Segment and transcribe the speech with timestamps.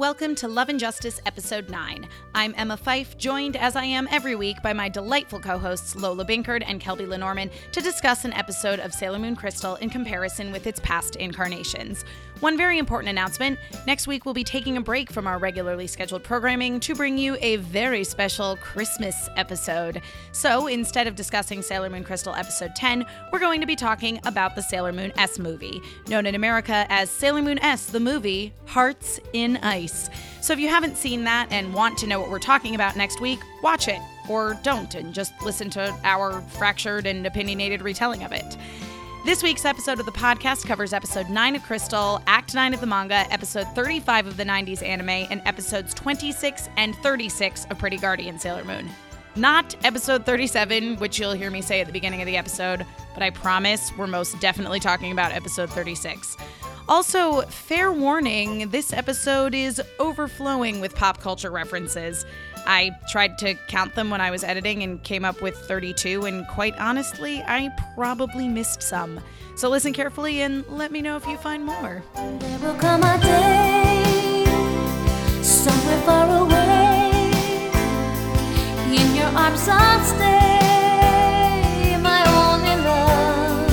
[0.00, 2.08] Welcome to Love and Justice Episode 9.
[2.32, 6.24] I'm Emma Fife, joined as I am every week by my delightful co hosts Lola
[6.24, 10.68] Binkard and Kelby Lenormand to discuss an episode of Sailor Moon Crystal in comparison with
[10.68, 12.04] its past incarnations.
[12.38, 13.58] One very important announcement
[13.88, 17.36] next week we'll be taking a break from our regularly scheduled programming to bring you
[17.40, 20.00] a very special Christmas episode.
[20.30, 24.54] So instead of discussing Sailor Moon Crystal Episode 10, we're going to be talking about
[24.54, 29.18] the Sailor Moon S movie, known in America as Sailor Moon S, the movie Hearts
[29.32, 29.87] in Ice.
[30.40, 33.20] So if you haven't seen that and want to know what we're talking about next
[33.20, 38.32] week, watch it or don't and just listen to our fractured and opinionated retelling of
[38.32, 38.56] it.
[39.24, 42.86] This week's episode of the podcast covers episode 9 of Crystal, act 9 of the
[42.86, 48.38] manga, episode 35 of the 90s anime, and episodes 26 and 36 of Pretty Guardian
[48.38, 48.88] Sailor Moon.
[49.36, 53.22] Not episode 37, which you'll hear me say at the beginning of the episode, but
[53.22, 56.36] I promise we're most definitely talking about episode 36.
[56.88, 62.24] Also, fair warning this episode is overflowing with pop culture references.
[62.66, 66.46] I tried to count them when I was editing and came up with 32, and
[66.48, 69.20] quite honestly, I probably missed some.
[69.54, 72.02] So listen carefully and let me know if you find more.
[79.40, 83.70] I'll stay, my only love.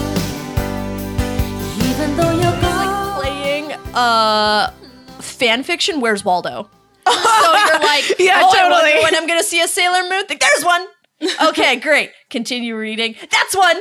[1.89, 3.19] Even though you're gone.
[3.21, 4.71] playing uh
[5.19, 6.69] fan fiction where's waldo
[7.07, 9.03] so you're like Yeah, oh, totally.
[9.03, 10.85] when i'm gonna see a sailor moon thing there's one
[11.47, 13.77] okay great continue reading that's one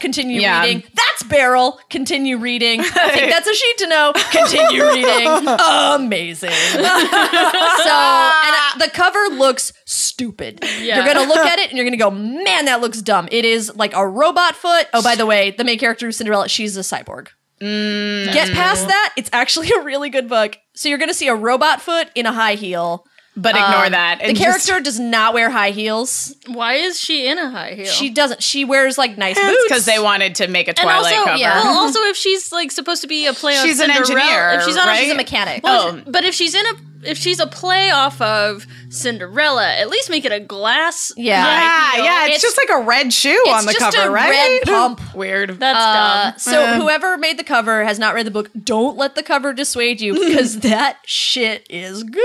[0.00, 0.62] continue Yeah.
[0.62, 0.82] reading.
[0.94, 2.80] That's barrel continue reading.
[2.80, 4.14] I think that's a Shitennou.
[4.30, 5.48] Continue reading.
[5.96, 6.50] Amazing.
[6.50, 10.64] So and the cover looks stupid.
[10.80, 13.28] You're gonna look at it and you're gonna go man that looks dumb.
[13.30, 14.88] It is like a robot foot.
[14.92, 16.48] Oh by the way the main character of cinderella.
[16.48, 17.28] She's a cyborg.
[17.58, 18.88] Get past mm.
[18.88, 19.14] that.
[19.16, 20.58] It's actually a really good book.
[20.74, 23.06] So you're going to see a robot foot in a high heel.
[23.38, 24.18] But ignore Um, that.
[24.20, 26.34] The and just- character does not wear high heels.
[26.46, 27.84] Why is she in a high heel?
[27.86, 28.42] She doesn't.
[28.42, 31.24] She wears like nice It's boots because they wanted to make a and Twilight also,
[31.26, 31.36] cover.
[31.38, 31.62] yeah.
[31.62, 34.64] well, also if she's like supposed to be a play on She's an engineer, if
[34.64, 35.00] she's not, right?
[35.02, 35.60] She's a mechanic.
[35.64, 36.00] Oh.
[36.06, 36.72] but if she's in a,
[37.04, 41.12] if she's a play off of Cinderella, at least make it a glass.
[41.16, 41.42] Yeah.
[41.44, 42.04] yeah, heel.
[42.04, 42.18] yeah.
[42.26, 44.30] It's, It's- just like a red shoe on the just cover, a right?
[44.30, 45.14] red pump.
[45.14, 45.58] Weird.
[45.60, 46.38] That's Uh, dumb.
[46.38, 48.50] so whoever made the cover has not read the book.
[48.62, 52.22] Don't let the cover dissuade you because that shit is good.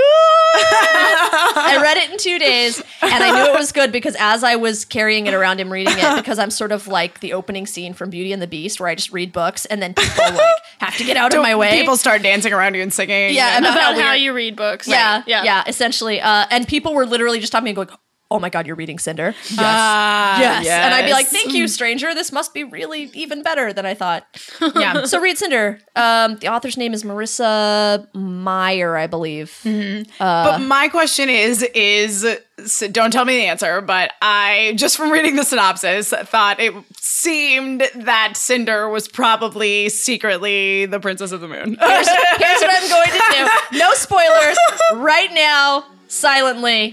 [0.54, 4.56] I read it in two days and I knew it was good because as I
[4.56, 7.94] was carrying it around and reading it, because I'm sort of like the opening scene
[7.94, 10.96] from Beauty and the Beast where I just read books and then people like have
[10.98, 11.78] to get out of my way.
[11.80, 13.34] People start dancing around you and singing.
[13.34, 14.61] Yeah, and- about about how how, you read books.
[14.86, 16.20] Yeah, yeah, yeah, essentially.
[16.20, 17.88] Uh, and people were literally just stopping me and going,
[18.32, 20.66] "Oh my god, you're reading Cinder." Yes, Ah, yes.
[20.66, 22.14] And I'd be like, "Thank you, stranger.
[22.14, 24.26] This must be really even better than I thought."
[24.74, 25.04] yeah.
[25.04, 25.78] so read Cinder.
[25.94, 29.60] Um, the author's name is Marissa Meyer, I believe.
[30.18, 32.26] but my question is, is
[32.66, 36.72] so don't tell me the answer, but I just from reading the synopsis thought it
[36.98, 41.76] seemed that Cinder was probably secretly the Princess of the Moon.
[41.80, 43.22] Here's, here's what I'm going to
[43.70, 43.78] do.
[43.78, 44.56] No spoilers.
[44.94, 46.92] Right now, silently.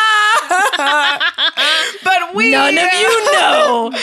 [2.03, 3.89] but we None of you know.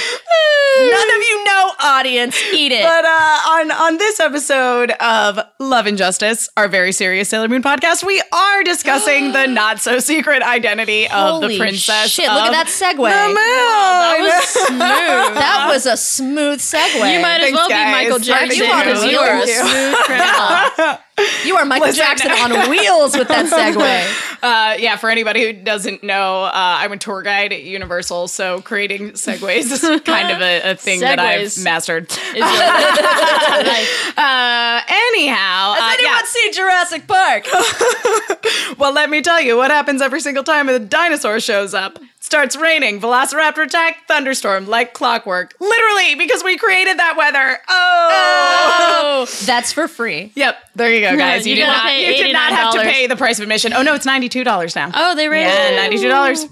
[0.78, 2.36] None of you know, audience.
[2.52, 2.82] Eat it.
[2.82, 7.62] But uh, on on this episode of Love and Justice, our very serious Sailor Moon
[7.62, 12.10] podcast, we are discussing the not so secret identity of Holy the princess.
[12.10, 12.96] shit, look at that segue.
[12.96, 13.34] The moon.
[13.34, 15.38] That was smooth.
[15.48, 17.12] That was a smooth segue.
[17.12, 17.86] you might as Thanks, well guys.
[17.86, 18.64] be Michael Jackson.
[18.64, 20.98] you on you are a smooth criminal.
[21.44, 22.04] You are Michael Listen.
[22.04, 24.38] Jackson on wheels with that segue.
[24.42, 28.60] Uh, yeah, for anybody who doesn't know, uh, I'm a tour guide at Universal, so
[28.60, 32.10] creating segues is kind of a, a thing that I've mastered.
[32.10, 34.12] Is what- Nice.
[34.16, 36.22] Uh, anyhow, uh, Has anyone yeah.
[36.24, 37.46] seen Jurassic Park?
[38.78, 41.98] well, let me tell you what happens every single time a dinosaur shows up.
[42.28, 45.54] Starts raining, Velociraptor attack, thunderstorm, like clockwork.
[45.60, 47.56] Literally, because we created that weather.
[47.66, 49.26] Oh.
[49.46, 50.30] That's for free.
[50.34, 51.46] Yep, there you go, guys.
[51.46, 51.98] You, You did not.
[51.98, 53.72] You did not have to pay the price of admission.
[53.72, 54.90] Oh no, it's ninety two dollars now.
[54.94, 55.76] Oh, they raised yeah, it.
[55.76, 56.44] ninety two dollars.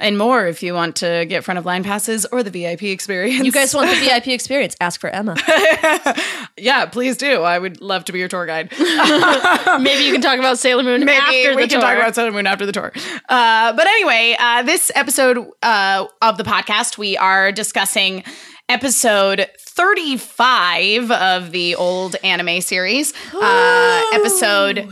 [0.00, 3.44] And more if you want to get front of line passes or the VIP experience.
[3.44, 4.76] You guys want the VIP experience?
[4.80, 5.34] Ask for Emma.
[6.56, 7.42] yeah, please do.
[7.42, 8.70] I would love to be your tour guide.
[8.78, 11.80] Maybe you can talk about Sailor Moon Maybe after we the can tour.
[11.80, 12.92] talk about Sailor Moon after the tour.
[13.28, 18.22] Uh, but anyway, uh, this episode uh, of the podcast, we are discussing
[18.68, 24.88] episode 35 of the old anime series, uh, episode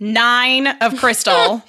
[0.00, 1.62] nine of Crystal.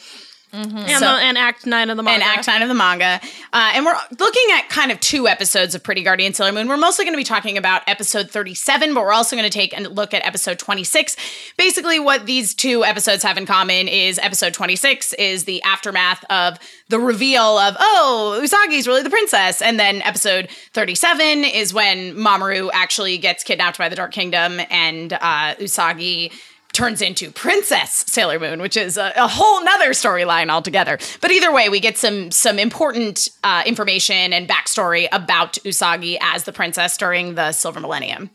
[0.53, 2.23] And, So- the, and Act Nine of the manga.
[2.25, 3.19] and Act Nine of the manga.
[3.51, 6.67] Uh, and we're looking at kind of two episodes of Pretty Guardian Sailor Moon.
[6.67, 9.77] We're mostly going to be talking about episode 37, but we're also going to take
[9.77, 11.15] a look at episode 26.
[11.57, 16.59] Basically, what these two episodes have in common is episode 26 is the aftermath of
[16.89, 19.61] the reveal of, oh, Usagi's really the princess.
[19.61, 25.13] And then episode 37 is when Mamoru actually gets kidnapped by the Dark Kingdom and
[25.13, 26.31] uh, Usagi
[26.73, 30.97] turns into Princess Sailor Moon, which is a, a whole nother storyline altogether.
[31.21, 36.43] But either way, we get some some important uh, information and backstory about Usagi as
[36.43, 38.29] the princess during the Silver Millennium.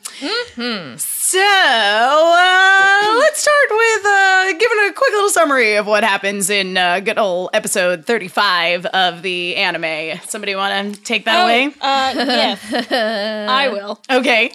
[0.56, 6.76] So uh, let's start with uh, giving a quick little summary of what happens in
[6.76, 10.19] uh, good old episode thirty-five of the anime.
[10.26, 11.75] Somebody want to take that away?
[11.81, 14.00] Oh, uh, yeah, I will.
[14.11, 14.52] Okay,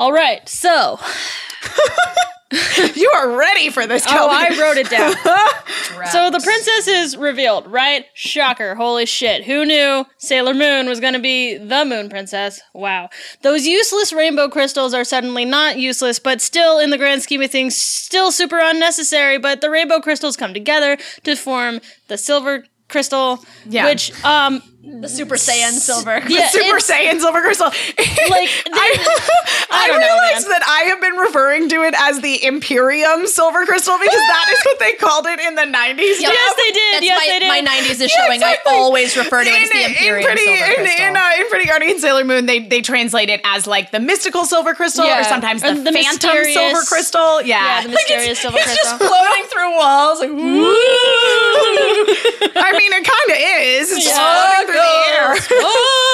[0.00, 0.98] All right, so
[2.94, 4.02] you are ready for this.
[4.08, 5.12] oh, I wrote it down.
[6.10, 8.06] so the princess is revealed, right?
[8.14, 8.74] Shocker!
[8.76, 9.44] Holy shit!
[9.44, 12.62] Who knew Sailor Moon was going to be the Moon Princess?
[12.72, 13.10] Wow.
[13.42, 17.50] Those useless rainbow crystals are suddenly not useless, but still, in the grand scheme of
[17.50, 19.36] things, still super unnecessary.
[19.36, 23.84] But the rainbow crystals come together to form the silver crystal, Yeah.
[23.84, 26.22] which um The Super Saiyan Silver.
[26.28, 27.66] yeah, Super it's- Saiyan Silver Crystal.
[28.30, 28.92] Like, I,
[29.70, 33.96] I, know, realized that I have been referring to it as the Imperium Silver Crystal
[33.98, 36.20] because that is what they called it in the 90s.
[36.20, 36.32] Yep.
[36.32, 36.94] Yes, they did.
[36.94, 37.48] That's yes, my, they did.
[37.48, 38.34] my 90s is Yeah, showing.
[38.36, 38.72] exactly.
[38.72, 41.06] I always refer to it as the Imperium in pretty, Silver in, Crystal.
[41.06, 44.44] in, uh, in Pretty Guardian Sailor Moon, they they translate it as like the mystical
[44.44, 45.20] silver crystal, Yeah.
[45.20, 47.42] or sometimes the, Or the phantom silver crystal.
[47.42, 48.98] Yeah, Yeah, the mysterious silver it's crystal.
[48.98, 50.20] just floating through walls.
[50.20, 50.30] Like,
[52.56, 53.90] I mean, it kind of is.
[53.92, 54.22] It's just Yeah.
[54.22, 55.34] floating through the air.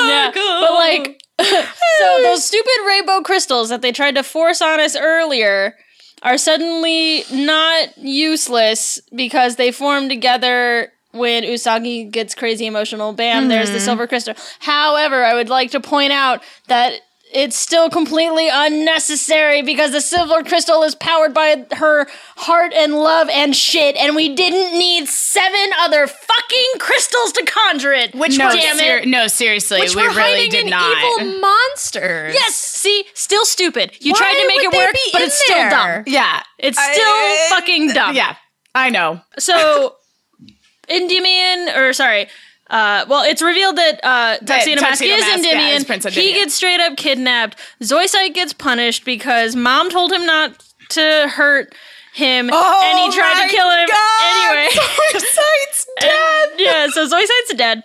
[0.09, 4.97] yeah, but like, so those stupid rainbow crystals that they tried to force on us
[4.97, 5.75] earlier
[6.23, 13.13] are suddenly not useless because they form together when Usagi gets crazy emotional.
[13.13, 14.35] Bam, there's the silver crystal.
[14.61, 17.01] However, I would like to point out that.
[17.39, 22.07] It's still completely unnecessary because the silver crystal is powered by her
[22.37, 27.93] heart and love and shit, and we didn't need seven other fucking crystals to conjure
[27.93, 28.15] it.
[28.15, 29.09] Which no, damn ser- it.
[29.09, 30.97] no, seriously, which we were really hiding did in not.
[31.21, 32.33] evil monsters.
[32.35, 33.93] Yes, see, still stupid.
[34.01, 36.05] You Why tried to make it work, but in it's still dumb.
[36.07, 38.17] yeah, It's still I- fucking dumb.
[38.17, 38.35] Yeah,
[38.75, 39.21] I know.
[39.39, 39.97] So,
[40.89, 42.29] Endymion, or sorry,
[42.69, 45.85] uh, well, it's revealed that uh, Tuxedo Mask is Mask, Endymion.
[45.85, 47.59] Prince he gets straight up kidnapped.
[47.83, 51.75] Zoisite gets punished because mom told him not to hurt
[52.17, 53.89] him, and he tried to kill him
[54.25, 54.69] anyway.
[55.13, 56.51] Sight's dead.
[56.51, 57.79] And- yeah, so Zoisite's dead.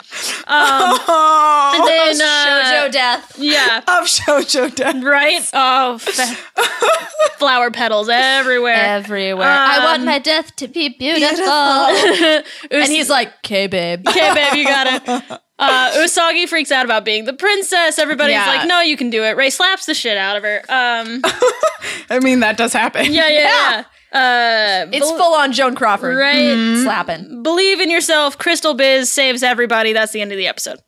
[0.47, 3.35] Um, Oh, and then, uh, Shoujo death.
[3.37, 5.03] yeah, of shoujo death.
[5.03, 5.41] right?
[5.53, 8.73] Oh, fa- flower petals everywhere.
[8.75, 9.47] Everywhere.
[9.47, 11.45] I want Um, my death to be beautiful.
[11.47, 14.07] and and he's like, okay, babe.
[14.07, 15.39] okay, babe, you got it.
[15.59, 17.99] Uh, Usagi freaks out about being the princess.
[17.99, 18.45] Everybody's Yeah.
[18.47, 19.35] like, no, you can do it.
[19.37, 20.57] Ray slaps the shit out of her.
[20.69, 21.21] Um,
[22.09, 23.05] I mean, that does happen.
[23.13, 23.83] yeah, yeah, yeah.
[24.11, 26.17] Uh, It's bel- full on Joan Crawford.
[26.17, 26.81] right.
[26.83, 27.43] Slapping.
[27.43, 28.37] Believe in yourself.
[28.37, 29.93] Crystal Biz saves everybody.
[29.93, 30.79] That's the end of the episode.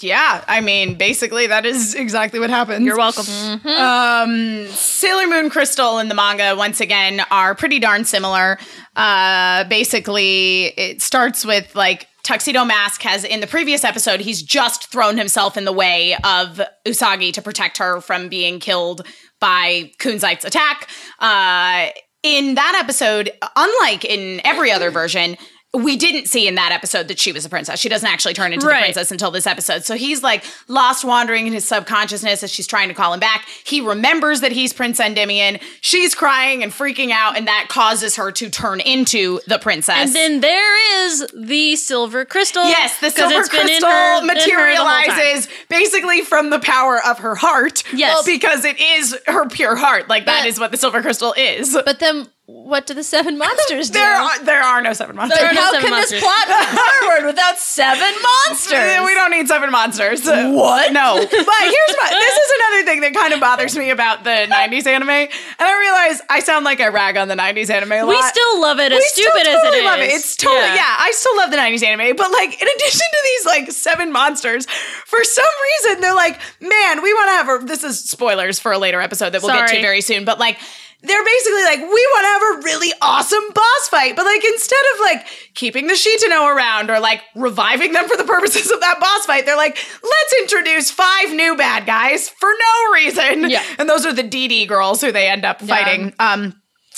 [0.00, 2.84] Yeah, I mean, basically, that is exactly what happens.
[2.84, 3.24] You're welcome.
[3.64, 8.58] Um, Sailor Moon Crystal and the manga once again are pretty darn similar.
[8.96, 14.90] Uh, basically, it starts with like Tuxedo Mask has in the previous episode, he's just
[14.90, 19.06] thrown himself in the way of Usagi to protect her from being killed
[19.38, 20.88] by Kunzite's attack.
[21.20, 21.90] Uh,
[22.22, 25.36] in that episode, unlike in every other version,
[25.74, 27.80] we didn't see in that episode that she was a princess.
[27.80, 28.80] She doesn't actually turn into Right.
[28.80, 29.84] the princess until this episode.
[29.86, 33.46] So he's like lost wandering in his subconsciousness as she's trying to call him back.
[33.64, 35.60] He remembers that he's Prince Endymion.
[35.80, 39.96] She's crying and freaking out, and that causes her to turn into the princess.
[39.96, 42.64] And then there is the silver crystal.
[42.64, 45.06] Yes, the silver it's been in crystal her- in her the whole time.
[45.06, 47.82] materializes basically from the power of her heart.
[47.94, 48.14] Yes.
[48.14, 50.08] Well, because it is her pure heart.
[50.08, 51.72] Like that But- is what the silver crystal is.
[51.84, 52.28] But then
[52.62, 53.98] what do the seven monsters do?
[53.98, 55.38] there are there are no seven monsters.
[55.40, 56.20] There are no How seven can monsters.
[56.20, 59.04] this plot move forward without seven monsters?
[59.06, 60.24] We don't need seven monsters.
[60.24, 60.92] What?
[60.92, 61.16] No.
[61.16, 64.86] But here's my this is another thing that kind of bothers me about the 90s
[64.86, 65.08] anime.
[65.10, 65.28] And
[65.58, 68.08] I realize I sound like I rag on the 90s anime a lot.
[68.08, 69.84] We still love it as we stupid still as totally it is.
[69.86, 70.10] love it.
[70.12, 70.96] It's totally yeah.
[70.98, 74.66] I still love the '90s anime, but like in addition to these like seven monsters,
[75.06, 75.44] for some
[75.84, 77.64] reason they're like, man, we want to have a.
[77.66, 80.58] This is spoilers for a later episode that we'll get to very soon, but like.
[81.04, 84.82] They're basically like, we want to have a really awesome boss fight, but like instead
[84.94, 89.00] of like keeping the Shitennou around or like reviving them for the purposes of that
[89.00, 93.50] boss fight, they're like, let's introduce five new bad guys for no reason.
[93.50, 93.62] Yeah.
[93.78, 96.14] And those are the DD girls who they end up fighting.
[96.18, 96.54] Um,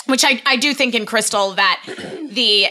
[0.06, 1.82] which I, I do think in Crystal that
[2.30, 2.66] the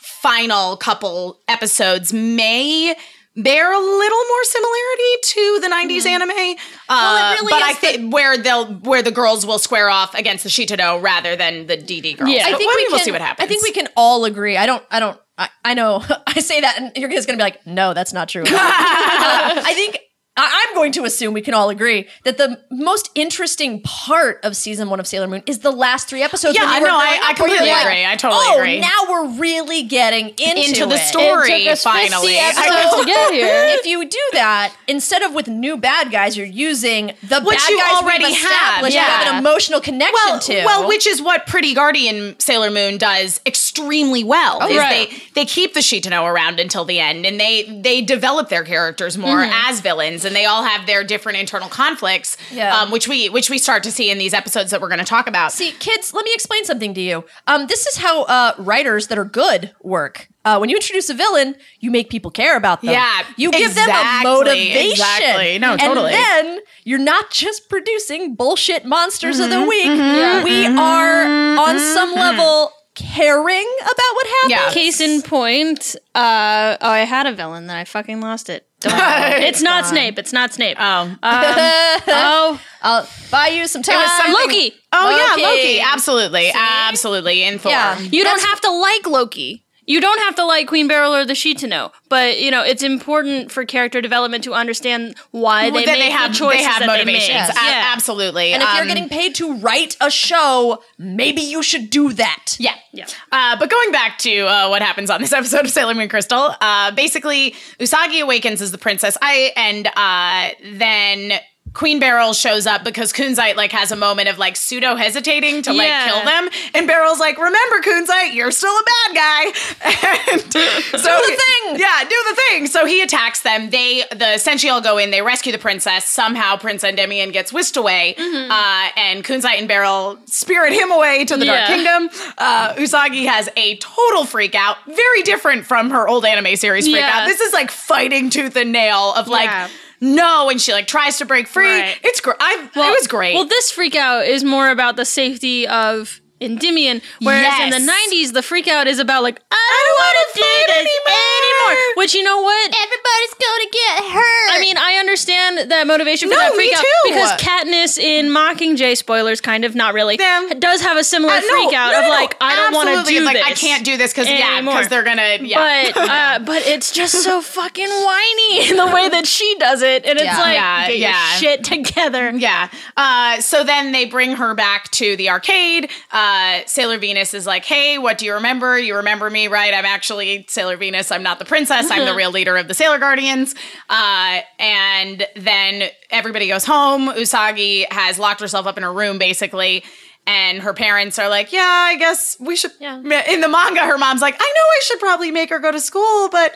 [0.00, 2.96] final couple episodes may
[3.42, 6.56] bear a little more similarity to the 90s anime.
[6.88, 7.34] Uh, Mm-hmm.
[7.46, 11.02] really but I think where they'll where the girls will square off against the Shitennou
[11.02, 12.30] rather than the DD girls.
[12.30, 12.44] Yeah.
[12.44, 13.44] But I think well, we we'll can, see what happens.
[13.44, 14.56] I think we can all agree.
[14.56, 14.82] I don't.
[14.90, 15.18] I don't.
[15.36, 16.02] I, I know.
[16.26, 19.72] I say that, and you're just gonna be like, "No, that's not true." Uh, I
[19.74, 19.98] think
[20.38, 24.88] I'm going to assume we can all agree that the most interesting part of season
[24.88, 26.56] one of Sailor Moon is the last three episodes.
[26.56, 28.06] Yeah, when you no, I- growing I up, where you're completely like, agree.
[28.06, 28.54] I totally agree.
[28.54, 32.36] oh, agree." now we're really getting into, into the story It took us 50 finally.
[32.36, 33.48] episodes to get here.
[33.78, 37.68] If you do that, instead of with new bad guys, you're using the Which bad
[37.68, 38.94] you guys already we've have, established.
[38.94, 40.64] You have an emotional connection well, to.
[40.64, 44.58] well, which is what Pretty Guardian Sailor Moon does extremely well.
[44.60, 45.10] Oh, is right.
[45.10, 49.16] they they keep the Shitennou around until the end, and they they develop their characters
[49.16, 49.70] more mm-hmm.
[49.70, 52.76] as villains, and they all have their different internal conflicts, Yeah.
[52.78, 55.04] um, which we which we start to see in these episodes that we're going to
[55.04, 55.50] talk about.
[55.50, 57.24] See, kids, let me explain something to you.
[57.48, 60.28] Um, this is how uh, writers that are good work.
[60.44, 62.92] Uh, when you introduce a villain, you make people care about them.
[62.92, 64.92] Yeah, you give them a motivation.
[64.92, 65.58] exactly.
[65.58, 66.12] No, totally.
[66.14, 70.44] And then you're not just producing bullshit monsters of the Mm-hmm, week.
[70.44, 71.24] We are
[71.58, 74.50] on some level caring about what happens.
[74.50, 74.70] Yeah.
[74.70, 78.66] Case in point, uh, oh, I had a villain that I fucking lost it.
[78.80, 78.92] Don't
[79.42, 80.18] it's not Snape.
[80.18, 80.76] It's not Snape.
[80.80, 81.16] Oh.
[81.22, 83.98] oh, I'll buy you some time.
[83.98, 84.74] was something- Loki.
[84.92, 85.42] Oh yeah, Loki.
[85.42, 87.72] Loki, absolutely, absolutely, in Thor.
[87.72, 87.98] Yeah.
[87.98, 89.64] You don't have to like Loki.
[89.88, 93.50] You don't have to like Queen Beryl or the Shitennou, but you know it's important
[93.50, 96.80] for character development to understand why they that make they have the choices they have
[96.80, 97.26] that motivations.
[97.28, 97.50] They make.
[97.50, 97.92] A- yeah.
[97.96, 98.52] absolutely.
[98.52, 102.56] and if you're Um, getting paid to write a show, maybe you should do that.
[102.58, 102.74] Yeah.
[102.92, 103.06] Yeah.
[103.32, 106.54] Uh, but going back to uh, what happens on this episode of Sailor Moon Crystal,
[106.60, 109.16] uh, basically Usagi awakens as the princess.
[109.22, 111.40] I and uh, then
[111.74, 115.72] Queen Beryl shows up because Kunzite like has a moment of like pseudo hesitating to
[115.72, 116.06] like Yeah.
[116.06, 119.44] kill them, and Beryl's like, "Remember, Kunzite, you're still a bad guy."
[120.30, 121.78] And so the thing.
[121.80, 122.66] yeah, do the thing.
[122.66, 123.70] So he attacks them.
[123.70, 125.10] They the Senshi all go in.
[125.10, 126.04] They rescue the princess.
[126.06, 131.36] Somehow, Prince Endymion gets whisked away, uh, and Kunzite and Beryl spirit him away to
[131.36, 132.08] the Dark Kingdom.
[132.36, 136.96] Uh, Usagi has a total freak out, very different from her old anime series freak
[136.96, 137.20] Yeah.
[137.22, 137.26] out.
[137.26, 139.70] This is like fighting tooth and nail of like.
[140.00, 141.66] No, and she like tries to break free.
[141.80, 141.98] Right.
[142.04, 142.36] It's great.
[142.40, 143.34] it was great.
[143.34, 148.32] Well, this freak out is more about the safety of Endymion, whereas in the 90s,
[148.32, 151.70] the freak out is about like, I don't don't want to do this anymore.
[151.72, 151.94] anymore.
[151.96, 152.68] Which, you know what?
[152.68, 154.50] Everybody's gonna get hurt.
[154.52, 157.08] I mean, I understand that motivation for No, that freak me out too.
[157.08, 160.58] because Katniss in Mockingjay spoilers, kind of not really, Them.
[160.60, 162.88] does have a similar Uh, no, freak out no, of no, like, I don't want
[163.06, 163.46] to do like, this.
[163.46, 165.92] I can't do this because yeah, because they're gonna yeah.
[165.94, 170.04] But uh, but it's just so fucking whiny in the way that she does it,
[170.04, 170.38] and it's Yeah.
[170.38, 171.30] like Yeah, get yeah.
[171.30, 172.30] your shit together.
[172.36, 172.68] Yeah.
[172.96, 175.90] Uh, so then they bring her back to the arcade.
[176.12, 176.27] Uh,
[176.66, 178.78] Sailor Venus is like, hey, what do you remember?
[178.78, 179.72] You remember me, right?
[179.72, 181.10] I'm actually Sailor Venus.
[181.12, 181.90] I'm not the princess.
[181.90, 183.54] I'm the real leader of the Sailor Guardians.
[183.88, 187.08] Uh, and then everybody goes home.
[187.08, 189.84] Usagi has locked herself up in her room, basically.
[190.26, 192.72] And her parents are like, yeah, I guess we should.
[192.80, 192.96] Yeah.
[192.98, 195.80] In the manga, her mom's like, I know I should probably make her go to
[195.80, 196.54] school, but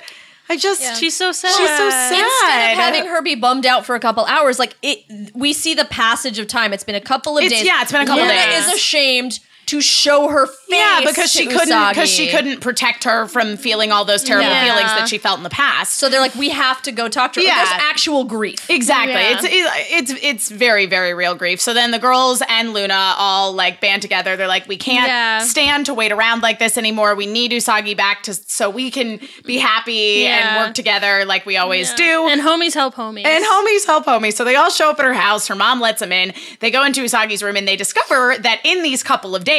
[0.50, 0.98] I just.
[1.00, 1.48] She's so sad.
[1.56, 2.12] She's so sad.
[2.12, 5.72] Instead of having her be bummed out for a couple hours, like it, we see
[5.72, 6.74] the passage of time.
[6.74, 7.66] It's been a couple of It's- days.
[7.66, 8.66] yeah, it's been a couple Luna days.
[8.66, 10.56] is ashamed to show her face.
[10.68, 14.48] Yeah, because she to couldn't because she couldn't protect her from feeling all those terrible
[14.50, 14.64] Yeah.
[14.64, 15.94] feelings that she felt in the past.
[15.94, 17.46] So they're like, we have to go talk to her.
[17.46, 17.56] Yeah.
[17.56, 18.68] There's actual grief.
[18.70, 19.12] Exactly.
[19.14, 19.38] Yeah.
[19.40, 21.60] It's it's it's it's very very real grief.
[21.60, 24.36] So then the girls and Luna all like band together.
[24.36, 25.38] They're like, we can't Yeah.
[25.40, 27.14] stand to wait around like this anymore.
[27.14, 30.56] We need Usagi back to so we can be happy Yeah.
[30.58, 32.28] and work together like we always do.
[32.28, 33.24] And homies help homies.
[33.26, 34.34] And homies help homies.
[34.34, 35.46] So they all show up at her house.
[35.48, 36.32] Her mom lets them in.
[36.60, 39.51] They go into Usagi's room and they discover that in these couple of days,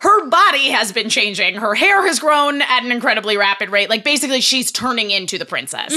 [0.00, 1.54] her body has been changing.
[1.54, 3.88] Her hair has grown at an incredibly rapid rate.
[3.88, 5.92] Like basically, she's turning into the princess,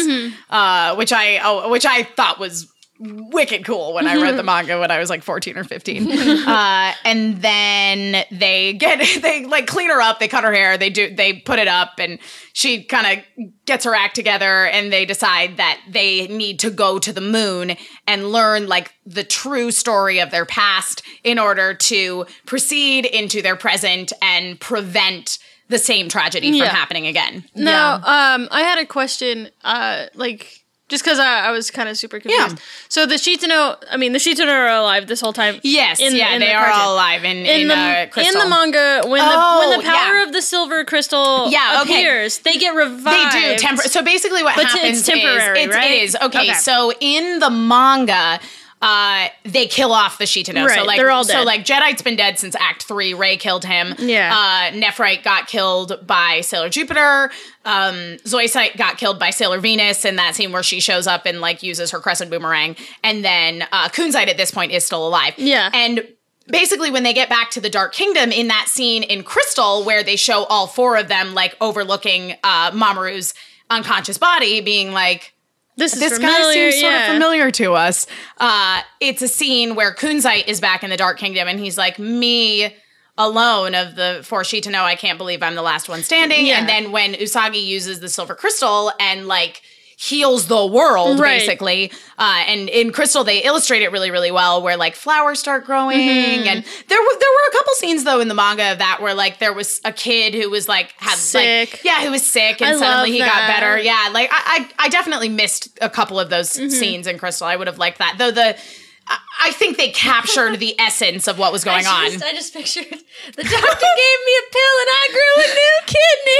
[0.50, 2.68] uh, which I oh, which I thought was
[3.00, 6.12] wicked cool when I read the manga when I was like 14 or 15.
[6.48, 10.90] uh, and then they get they like clean her up, they cut her hair, they
[10.90, 12.20] do they put it up and
[12.54, 16.98] she kind of gets her act together and they decide that they need to go
[17.00, 17.76] to the moon
[18.08, 23.56] and learn like the true story of their past in order to proceed into their
[23.58, 25.38] present and prevent
[25.68, 26.68] the same tragedy Yeah.
[26.68, 27.44] from happening again.
[27.56, 31.98] Now, um, I had a question, uh, like just because I, I was kind of
[31.98, 32.58] super confused.
[32.58, 32.64] Yeah.
[32.90, 35.60] So the Shitennou, I mean, the Shitennou are alive this whole time.
[35.64, 38.42] Yes, in- yeah, in they the are all alive in, in, In the uh, Crystal.
[38.42, 40.24] in the manga, when Oh, the when the power yeah.
[40.26, 42.02] of the silver crystal Yeah, okay.
[42.02, 43.34] appears, they get revived.
[43.34, 43.90] They do temporary.
[43.90, 45.92] So basically, what But it's happens temporary, is it's, right?
[45.92, 46.54] it is okay, Okay.
[46.54, 48.40] So in the manga.
[48.82, 50.70] Uh, they kill off the Shitennou.
[50.70, 53.14] so like, they're all so like Jadeite's been dead since Act Three.
[53.14, 53.96] Ray killed him.
[53.98, 54.32] Yeah.
[54.32, 57.32] Uh, Nephrite got killed by Sailor Jupiter.
[57.64, 61.42] Um, Zoisite got killed by Sailor Venus in that scene where she shows up and
[61.42, 62.76] like uses her crescent boomerang.
[63.04, 65.34] And then uh, Kunzite at this point is still alive.
[65.38, 65.72] Yeah.
[65.74, 66.08] And
[66.48, 70.04] basically when they get back to the dark kingdom in that scene in crystal where
[70.04, 73.34] they show all four of them like overlooking uh mamoru's
[73.70, 75.34] unconscious body being like
[75.78, 78.08] This is this familiar, guy seems sort of familiar to us
[78.40, 82.00] uh it's a scene where kunzite is back in the dark kingdom and he's like
[82.00, 82.74] me
[83.18, 86.46] alone of the four Shitennou, I can't believe I'm the last one standing.
[86.46, 86.60] Yeah.
[86.60, 89.62] And then when Usagi uses the silver crystal and like
[89.98, 91.40] heals the world Right.
[91.40, 95.66] basically uh, and in crystal they illustrate it really really well where like flowers start
[95.66, 96.48] growing Mm-hmm.
[96.48, 99.14] and there were there were a couple scenes though in the manga of that where
[99.14, 101.72] like there was a kid who was like had Sick.
[101.74, 104.86] like yeah who was sick and I suddenly he got better yeah like I, I
[104.86, 106.70] I definitely missed a couple of those Mm-hmm.
[106.70, 108.58] scenes in crystal I would have liked that though the
[109.08, 112.12] I- I think they captured the essence of what was going I on.
[112.12, 115.78] just, I just pictured the doctor gave me a pill and I grew a new
[115.86, 116.40] kidney.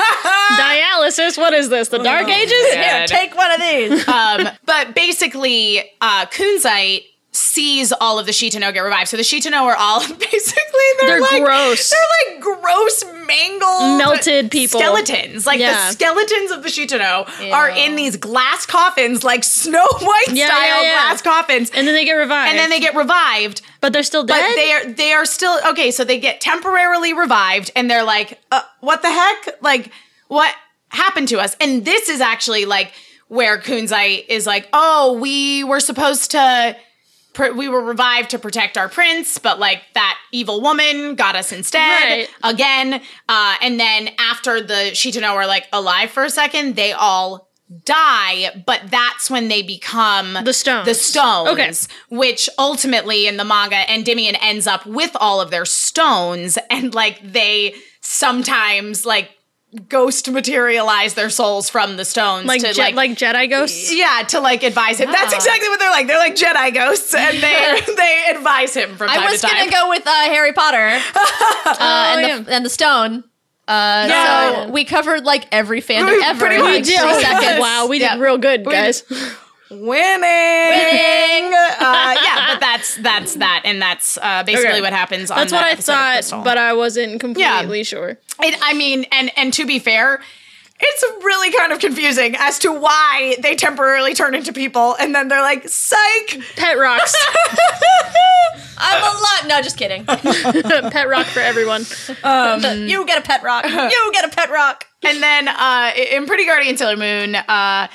[0.60, 1.38] Dialysis.
[1.38, 1.88] What is this?
[1.88, 2.52] The Dark Ages?
[2.74, 3.06] God.
[3.06, 4.08] Take one of these.
[4.08, 7.04] um, but basically, uh, Kunzite
[7.50, 9.08] sees all of the Shitennou get revived.
[9.08, 11.90] So the Shitennou are all basically they're, They're like gross.
[11.90, 14.80] They're like gross, mangled, Melted people.
[14.80, 15.46] skeletons.
[15.46, 15.86] Like Yeah.
[15.88, 20.80] the skeletons of the Shitennou are in these glass coffins, like Snow White Yeah, style
[20.82, 21.70] glass coffins.
[21.74, 22.50] And then they get revived.
[22.50, 24.40] and then they get revived, but they're still dead.
[24.40, 25.90] but they are they are still okay.
[25.90, 29.62] So they get temporarily revived, and they're like, uh, "What the heck?
[29.62, 29.90] Like,
[30.28, 30.54] what
[30.90, 32.92] happened to us?" And this is actually like
[33.28, 36.76] where Kunzite is like, "Oh, we were supposed to."
[37.48, 41.78] We were revived to protect our prince, but like that evil woman got us instead
[41.80, 42.28] Right.
[42.44, 43.00] again.
[43.28, 47.48] Uh, and then after the Shitennou are like alive for a second, they all
[47.84, 50.86] die, but that's when they become The stones.
[50.86, 51.72] The stones Okay.
[52.08, 57.20] which ultimately in the manga Endymion ends up with all of their stones and like
[57.22, 59.30] they sometimes like
[59.88, 63.94] ghost materialize their souls from the stones like, to Je- like, like Jedi ghosts.
[63.94, 65.10] yeah to like advise him.
[65.12, 66.06] That's exactly what they're like.
[66.08, 69.58] They're like Jedi ghosts and they they advise him from time I was to time.
[69.58, 70.76] gonna go with uh, Harry Potter
[71.16, 72.38] uh, and, yeah.
[72.40, 73.24] the, and the stone.
[73.68, 74.64] Uh, Yeah.
[74.66, 76.40] So we covered like every fandom We ever.
[76.40, 77.20] pretty in, like, much three did.
[77.20, 77.60] seconds.
[77.60, 79.04] Wow, we did real good, guys.
[79.70, 81.54] Winning.
[81.54, 84.80] Uh, yeah, but that's that's that, and that's uh, basically Okay.
[84.80, 85.30] what happens.
[85.30, 88.18] on That's that what I thought, but I wasn't completely sure.
[88.42, 90.20] It, I mean, and and to be fair,
[90.80, 95.28] it's really kind of confusing as to why they temporarily turn into people, and then
[95.28, 97.14] they're like, "Psych." Pet rocks.
[98.82, 99.46] I'm a lot.
[99.46, 100.04] No, just kidding.
[100.06, 101.82] Pet rock for everyone.
[102.88, 103.64] you get a pet rock.
[103.68, 104.86] You get a pet rock.
[105.02, 107.88] And then uh, in Pretty Guardian Sailor Moon, uh,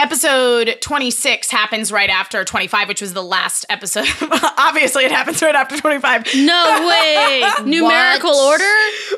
[0.00, 4.08] episode 26 happens right after 25, which was the last episode.
[4.58, 6.26] Obviously, it happens right after 25.
[6.36, 7.42] No way.
[7.64, 8.64] Numerical order?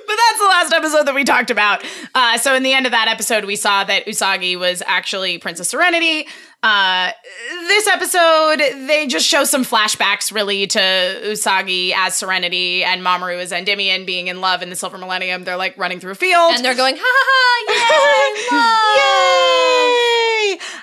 [0.06, 1.84] But that's the last episode that we talked about.
[2.14, 5.68] Uh, so in the end of that episode, we saw that Usagi was actually Princess
[5.70, 6.26] Serenity.
[6.64, 7.10] Uh,
[7.66, 13.52] this episode, they just show some flashbacks really to Usagi as Serenity and Mamoru as
[13.52, 15.44] Endymion being in love in the Silver Millennium.
[15.44, 16.54] They're like running through a field.
[16.54, 19.78] And they're going, ha ha ha, yay, love.
[19.78, 19.81] Yay!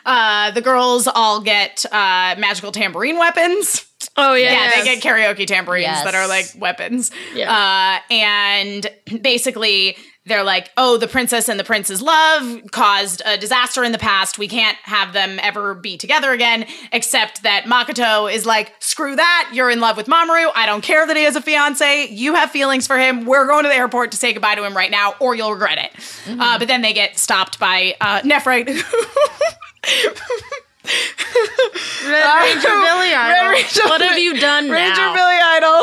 [0.06, 3.86] Uh, the girls all get uh, magical tambourine weapons.
[4.16, 4.52] Oh, yeah.
[4.52, 6.04] Yeah, they get karaoke tambourines Yes.
[6.04, 7.12] that are like weapons.
[7.34, 7.52] Yeah.
[8.10, 8.88] Uh, and
[9.22, 13.98] basically, they're like, oh, the princess and the prince's love caused a disaster in the
[13.98, 14.38] past.
[14.38, 19.52] We can't have them ever be together again, except that Makoto is like, screw that.
[19.54, 20.52] You're in love with Mamoru.
[20.56, 22.10] I don't care that he has a fiance.
[22.10, 23.26] You have feelings for him.
[23.26, 25.78] We're going to the airport to say goodbye to him right now, or you'll regret
[25.78, 25.94] it.
[25.94, 26.40] Mm-hmm.
[26.40, 28.70] Uh, but then they get stopped by uh, Nephrite.
[32.06, 33.50] Red Ranger Billy Idol.
[33.52, 35.16] Ranger what have you done Ranger now?
[35.16, 35.82] Billy Idol.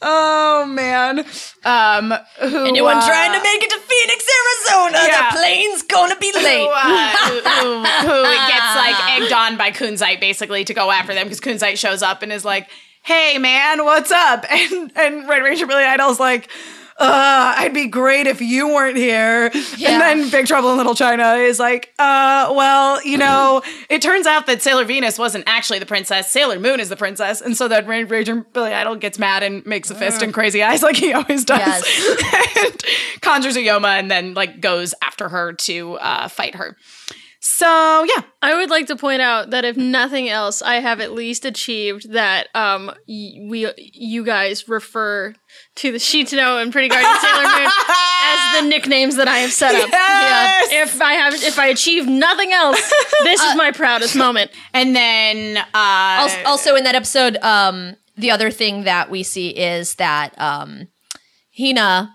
[0.00, 1.18] Oh man.
[1.64, 4.98] Um who Anyone uh, trying to make it to Phoenix, Arizona?
[5.06, 5.30] Yeah.
[5.30, 6.68] The plane's gonna be who, late.
[6.72, 11.26] uh, who, who, who gets like egged on by Kunzite basically to go after them
[11.26, 12.68] because Kunzite shows up and is like,
[13.02, 16.48] "Hey man, what's up?" And and Red Ranger Billy Idol's like,
[16.98, 19.50] uh, I'd be great if you weren't here.
[19.76, 19.90] Yeah.
[19.90, 24.26] And then Big Trouble in Little China is like, uh, well, you know, it turns
[24.26, 26.30] out that Sailor Venus wasn't actually the princess.
[26.30, 27.40] Sailor Moon is the princess.
[27.40, 30.82] And so that Ranger Billy Idol gets mad and makes a fist and crazy eyes
[30.82, 31.84] like he always does.
[32.56, 32.82] and
[33.20, 36.76] conjures a Yoma and then like goes after her to uh, fight her.
[37.40, 41.12] So yeah, I would like to point out that if nothing else, I have at
[41.12, 45.34] least achieved that um y- we you guys refer
[45.78, 47.70] to the Shitennou and Pretty Guardian Sailor Moon
[48.24, 49.88] as the nicknames that I have set up.
[49.90, 50.68] Yes!
[50.72, 52.80] If I have, if I achieve nothing else,
[53.24, 54.50] this is my proudest moment.
[54.74, 59.50] And then uh, Also, also in that episode, um, the other thing that we see
[59.50, 60.88] is that um,
[61.56, 62.14] Hina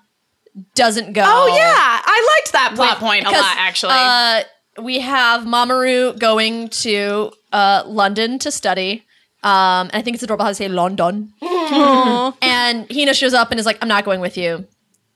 [0.76, 1.24] doesn't go.
[1.26, 3.94] oh yeah, I liked that plot point a lot actually.
[3.96, 4.44] Uh,
[4.82, 9.06] we have Mamoru going to uh, London to study.
[9.44, 11.34] Um, and I think it's adorable how they say London.
[11.42, 14.66] and Hina shows up and is like, I'm not going with you.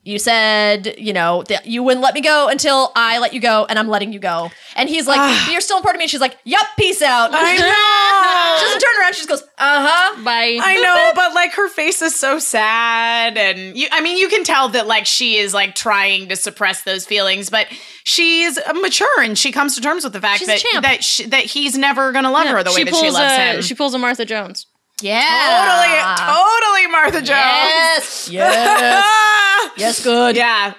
[0.08, 3.65] You said, you know, that you wouldn't let me go until I let you go,
[3.67, 4.50] and I'm letting you go.
[4.78, 6.04] And he's like, You're still important to me.
[6.06, 7.32] And she's like, Yup, peace out.
[7.34, 8.58] I know.
[8.58, 9.15] she doesn't turn around.
[9.15, 10.24] She just goes, Uh huh.
[10.24, 10.60] Bye.
[10.62, 14.46] I know, but like her face is so sad, and you, I mean, you can
[14.46, 17.67] tell that like she is like trying to suppress those feelings, but
[18.06, 21.43] she's mature and she comes to terms with the fact She's that that she, that
[21.43, 23.62] he's never gonna love her the way that she loves a, him.
[23.62, 24.67] She pulls a Martha Jones.
[25.02, 26.16] Yeah.
[26.18, 28.30] totally, totally, Martha Jones.
[28.30, 28.30] Yes.
[28.32, 29.72] Yes.
[29.78, 30.36] yes, good.
[30.36, 30.74] yeah,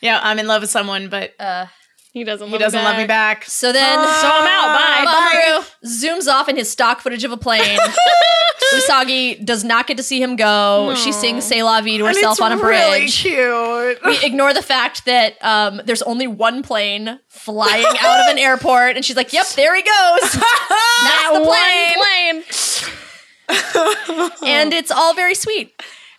[0.00, 0.20] yeah.
[0.22, 1.32] I'm in love with someone, but
[2.12, 2.48] He doesn't.
[2.48, 3.44] he doesn't love me back.
[3.46, 3.98] So then.
[4.20, 4.78] So I'm out.
[4.78, 5.06] Bye.
[5.06, 7.78] Mamoru zooms off in his stock footage of a plane.
[8.74, 10.94] Usagi does not get to see him go.
[10.96, 12.70] She sings "C'est la vie" to And herself it's on a bridge.
[12.70, 13.18] really bridge.
[13.20, 13.98] cute.
[14.04, 18.96] We ignore the fact that um, there's only one plane flying out of an airport,
[18.96, 23.01] and she's like, "Yep, there he goes." That's the plane, plane.
[24.46, 25.72] And it's all very sweet.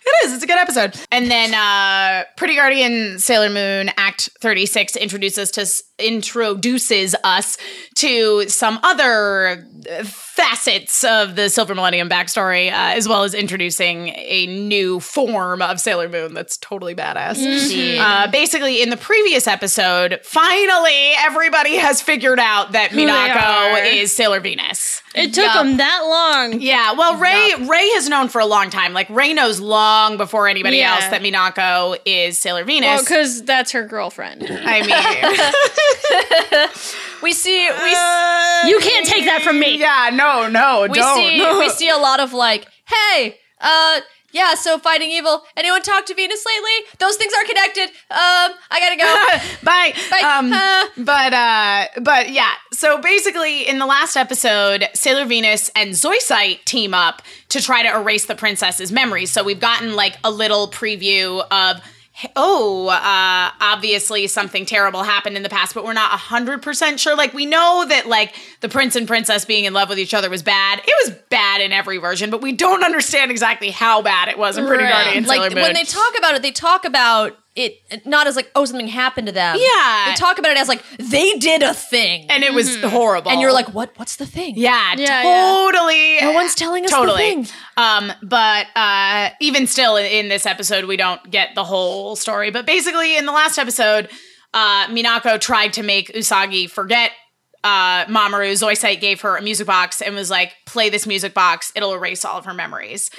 [0.06, 0.34] It is.
[0.34, 0.94] It's a good episode.
[1.10, 7.56] And then uh Pretty Guardian Sailor Moon Act 36 introduces us to introduces us
[7.96, 9.66] to some other
[10.04, 15.78] facets of the Silver Millennium backstory, uh, as well as introducing a new form of
[15.78, 17.98] Sailor Moon that's totally badass.
[18.00, 24.40] Uh, basically, in the previous episode, finally everybody has figured out that Minako is Sailor
[24.40, 25.02] Venus.
[25.14, 25.64] It took Yup.
[25.64, 26.60] him that long.
[26.60, 28.92] Yeah, well, Ray Ray has known for a long time.
[28.92, 30.94] Like Ray knows long before anybody Yeah.
[30.94, 32.88] else that Minako is Sailor Venus.
[32.88, 34.42] Well, because that's her girlfriend.
[34.42, 34.90] I mean,
[37.22, 39.78] We see we uh, You can't take that from me.
[39.78, 41.16] Yeah, no, no, we don't.
[41.16, 44.00] see we see a lot of like, hey, uh.
[44.32, 45.44] Yeah, so fighting evil.
[45.56, 46.90] Anyone talk to Venus lately?
[46.98, 47.84] Those things are connected.
[48.10, 49.56] Um, I gotta go.
[49.62, 49.94] Bye.
[50.10, 50.38] Bye.
[50.38, 50.86] Um, Uh.
[51.04, 52.50] but uh, but yeah.
[52.72, 57.96] So basically, in the last episode, Sailor Venus and Zoisite team up to try to
[57.96, 59.30] erase the princess's memories.
[59.30, 61.80] So we've gotten like a little preview of.
[62.36, 67.16] Oh, uh, obviously something terrible happened in the past, but we're not 100% sure.
[67.16, 70.30] Like, we know that, like, the prince and princess being in love with each other
[70.30, 70.80] was bad.
[70.86, 74.56] It was bad in every version, but we don't understand exactly how bad it was
[74.56, 74.90] in Pretty Right.
[75.04, 75.62] Guardian like Moon.
[75.62, 79.28] when they talk about it, they talk about it not as like, oh, something happened
[79.28, 79.56] to them.
[79.58, 80.06] Yeah.
[80.08, 82.26] They talk about it as like they did a thing.
[82.30, 83.30] and it was horrible.
[83.30, 83.92] And you're like, what?
[83.96, 84.54] What's the thing?
[84.56, 85.62] Yeah, Yeah, yeah.
[85.70, 86.20] totally.
[86.20, 87.18] No one's telling us the totally.
[87.22, 87.46] thing.
[87.76, 92.50] Um, but uh, even still, in, in this episode, we don't get the whole story.
[92.50, 94.08] But basically, in the last episode,
[94.52, 97.12] uh, Minako tried to make Usagi forget
[97.62, 98.52] uh, Mamoru.
[98.52, 102.24] Zoisite gave her a music box and was like, "Play this music box; it'll erase
[102.24, 103.10] all of her memories."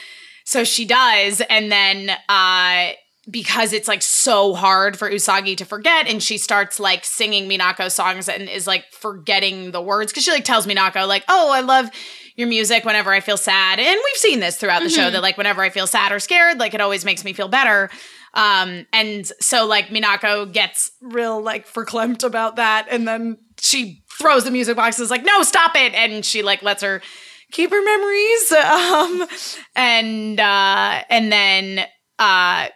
[0.43, 2.91] So she does, and then uh,
[3.29, 7.91] because it's like so hard for Usagi to forget, and she starts like singing Minako
[7.91, 11.61] songs and is like forgetting the words because she like tells Minako like, "Oh, I
[11.61, 11.89] love
[12.35, 15.37] your music whenever I feel sad," and we've seen this throughout the show that like
[15.37, 17.89] whenever I feel sad or scared, like it always makes me feel better.
[18.33, 24.43] Um, and so like Minako gets real like verklempt about that, and then she throws
[24.43, 27.01] the music box and is like, "No, stop it!" And she like lets her
[27.51, 28.51] keep her memories.
[28.65, 29.27] Um,
[29.75, 31.85] and uh, and then
[32.19, 32.67] uh,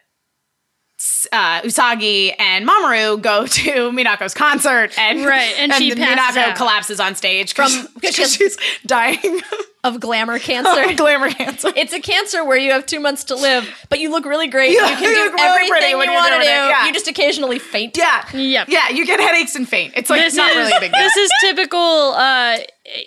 [1.31, 6.55] uh, Usagi and Mamoru go to Minako's concert, and Right, and she Minako out.
[6.57, 9.41] collapses on stage From- because she's dying
[9.81, 10.93] Of glamour cancer.
[10.95, 11.69] glamour cancer.
[11.75, 14.73] It's a cancer where you have two months to live, but you look really great.
[14.73, 16.45] Yeah, you can you do look really everything you want to do.
[16.45, 16.85] yeah.
[16.85, 17.97] You just occasionally faint.
[17.97, 18.67] Yeah, Yep.
[18.69, 19.93] yeah, you get headaches and faint.
[19.95, 20.99] It's like This not is really a big deal.
[21.01, 22.57] this is typical uh,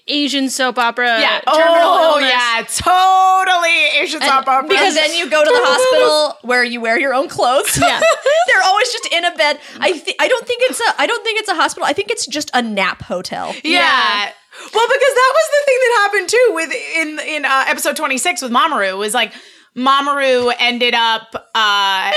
[0.09, 1.21] Asian soap opera.
[1.21, 1.41] yeah.
[1.41, 2.31] terminal Oh illness.
[2.33, 4.69] yeah, totally Asian And- soap opera.
[4.69, 7.77] Because then you go to the hospital where you wear your own clothes.
[7.79, 8.01] Yeah.
[8.47, 9.59] They're always just in a bed.
[9.79, 11.87] I th- I don't think it's a I don't think it's a hospital.
[11.87, 13.55] I think it's just a nap hotel.
[13.63, 14.33] Yeah.
[14.75, 18.43] Well, because that was the thing that happened too with in in uh, episode 26
[18.43, 19.33] with Mamoru was like
[19.77, 22.13] Mamoru ended up uh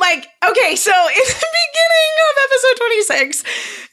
[0.00, 3.44] like okay, so in the beginning of episode 26,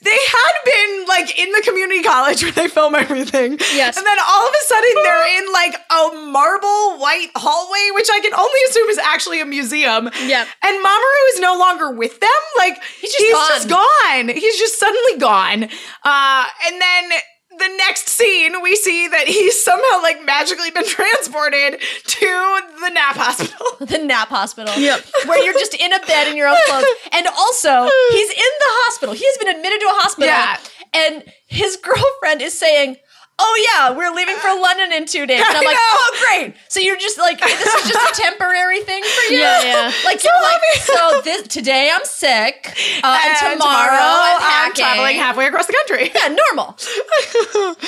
[0.01, 3.58] they had been like in the community college where they film everything.
[3.73, 3.97] Yes.
[3.97, 8.19] And then all of a sudden they're in like a marble white hallway, which I
[8.19, 10.10] can only assume is actually a museum.
[10.25, 10.45] Yeah.
[10.63, 12.29] And Mamoru is no longer with them.
[12.58, 14.29] Like he's just just gone.
[14.29, 15.63] He's just suddenly gone.
[16.03, 17.12] Uh, and then
[17.60, 23.15] the next scene, we see that he's somehow like magically been transported to the nap
[23.15, 23.65] hospital.
[23.86, 24.74] the nap hospital.
[24.76, 25.06] Yep.
[25.26, 26.86] Where you're just in a bed in your own clothes.
[27.12, 29.13] And also, he's in the hospital.
[29.13, 30.28] He has been admitted to a hospital.
[30.28, 30.58] Yeah.
[30.93, 32.98] And his girlfriend is saying,
[33.41, 35.41] Oh yeah, we're leaving for London in two days.
[35.47, 36.56] And I'm like, oh great.
[36.67, 39.39] So you're just like, this is just a temporary thing for you.
[39.39, 39.91] Yeah, yeah.
[40.06, 42.73] Like you're like, so this today I'm sick,
[43.04, 46.12] uh, and, And tomorrow, I'm, I'm traveling halfway across the country.
[46.13, 46.75] Yeah, normal.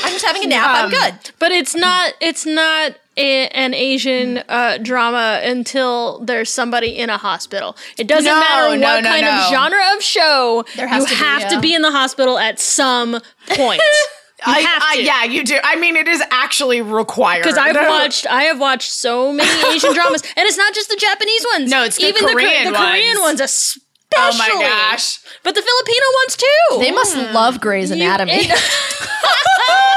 [0.03, 0.67] I'm just having a nap.
[0.69, 1.31] I'm Um, good.
[1.39, 2.13] But it's not.
[2.21, 2.93] It's not.
[3.17, 7.75] A, an Asian uh, drama until there's somebody in a hospital.
[7.97, 10.63] It doesn't No, matter no, what no, kind of genre of show.
[10.77, 11.49] There has you to be, have yeah.
[11.49, 13.81] to be in the hospital at some point.
[14.45, 15.57] You I, have I- yeah, you do.
[15.63, 17.43] I mean, it is actually required.
[17.43, 20.95] Because I've watched, I have watched so many Asian dramas, and it's not just the
[20.95, 21.69] Japanese ones.
[21.69, 23.39] No, it's even the even Korean the, Ko- the Korean ones.
[23.39, 23.81] ones, especially.
[24.15, 25.19] Oh my gosh.
[25.43, 26.79] But the Filipino ones too.
[26.79, 28.33] They must love Grey's Anatomy.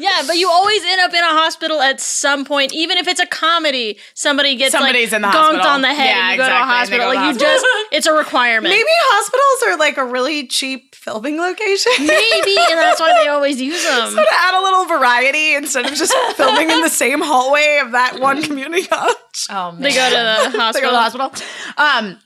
[0.00, 3.20] yeah, but you always end up in a hospital at some point, even if it's
[3.20, 3.98] a comedy.
[4.14, 5.66] Somebody gets Somebody's like in the gonked hospital.
[5.68, 6.98] on the head, Yeah, and you go to a exactly, and they hospital.
[6.98, 7.50] go to Like you hospital.
[7.52, 8.72] just, it's a requirement.
[8.74, 11.92] Maybe hospitals are like a really cheap filming location.
[12.00, 14.10] Maybe, and that's why they always use them.
[14.10, 17.92] So to add a little variety instead of just filming in the same hallway of
[17.92, 19.16] that one community college.
[19.50, 19.82] oh man.
[19.82, 20.90] They go to the They go hospital.
[20.90, 21.32] to the hospital.
[21.76, 22.18] Um,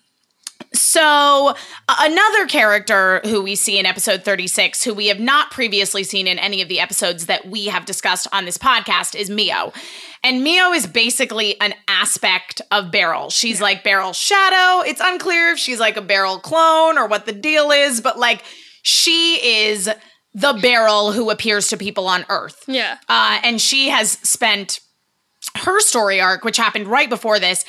[0.74, 1.54] so
[1.88, 6.38] another character who we see in episode 36, who we have not previously seen in
[6.38, 9.72] any of the episodes that we have discussed on this podcast, is Mio.
[10.22, 13.30] And Mio is basically an aspect of Beryl.
[13.30, 14.82] She's like Beryl's shadow.
[14.82, 18.42] It's unclear if she's like a Beryl clone or what the deal is, but like
[18.82, 19.88] she is
[20.32, 22.64] the Beryl who appears to people on Earth.
[22.66, 22.98] Yeah.
[23.08, 24.80] Uh, and she has spent
[25.58, 27.64] her story arc, which happened right before this,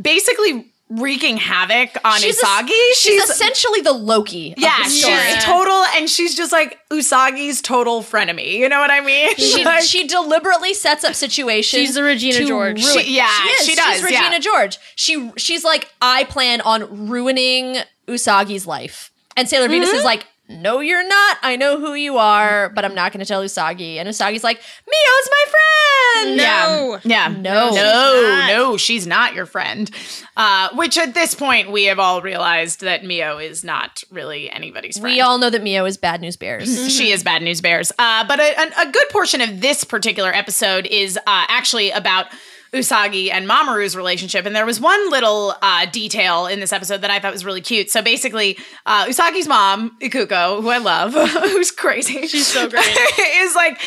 [0.00, 2.70] basically wreaking havoc on She's, Usagi.
[2.90, 4.52] es- she's, essentially the Loki.
[4.52, 5.14] of yeah, the she's story.
[5.16, 5.40] Yeah.
[5.40, 8.54] total, and she's just like Usagi's total frenemy.
[8.54, 9.34] You know what I mean?
[9.36, 11.80] She, Like- she deliberately sets up situations.
[11.82, 12.82] She's the Regina George.
[12.82, 13.66] ruin- She- yeah, she, is.
[13.66, 14.38] she does, She's Regina yeah.
[14.38, 14.78] George.
[14.96, 19.72] She she's like, I plan on ruining Usagi's life, and Sailor Mm-hmm.
[19.72, 21.36] Venus is like, No, you're not.
[21.42, 23.96] I know who you are, but I'm not going to tell Usagi.
[23.96, 24.56] And Usagi's like,
[24.86, 26.36] Mio's my friend.
[26.38, 26.98] No.
[27.04, 27.28] Yeah.
[27.28, 27.70] No.
[27.70, 28.48] No, not.
[28.48, 29.90] no, she's not your friend.
[30.36, 34.98] Uh, which at this point we have all realized that Mio is not really anybody's
[34.98, 35.14] friend.
[35.14, 36.88] We all know that Mio is bad news bears.
[36.98, 37.92] She is bad news bears.
[37.98, 42.26] Uh, but a, a, a good portion of this particular episode is uh, actually about
[42.72, 44.46] Usagi and Mamoru's relationship.
[44.46, 47.60] And there was one little uh, detail in this episode that I thought was really
[47.60, 47.90] cute.
[47.90, 51.14] So basically, uh, Usagi's mom, Ikuko, who I love,
[51.50, 52.26] who's crazy.
[52.26, 52.86] She's so great.
[53.18, 53.80] is like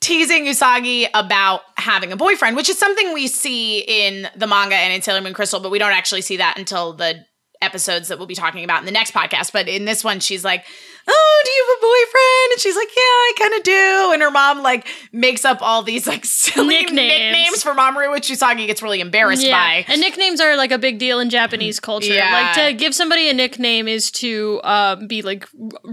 [0.00, 4.92] teasing Usagi about having a boyfriend, which is something we see in the manga and
[4.92, 7.24] in Sailor Moon Crystal, but we don't actually see that until the
[7.62, 9.52] episodes that we'll be talking about in the next podcast.
[9.52, 10.64] But in this one, she's like,
[11.08, 12.52] Oh, do you have a boyfriend?
[12.52, 14.10] And she's like, Yeah, I kind of do.
[14.12, 16.96] And her mom like makes up all these like silly Nicknames.
[16.96, 19.84] nicknames, for Mamoru, which Usagi gets really embarrassed by.
[19.88, 22.12] And nicknames are like a big deal in Japanese culture.
[22.12, 22.30] Yeah.
[22.54, 25.48] Like to give somebody a nickname is to uh, be like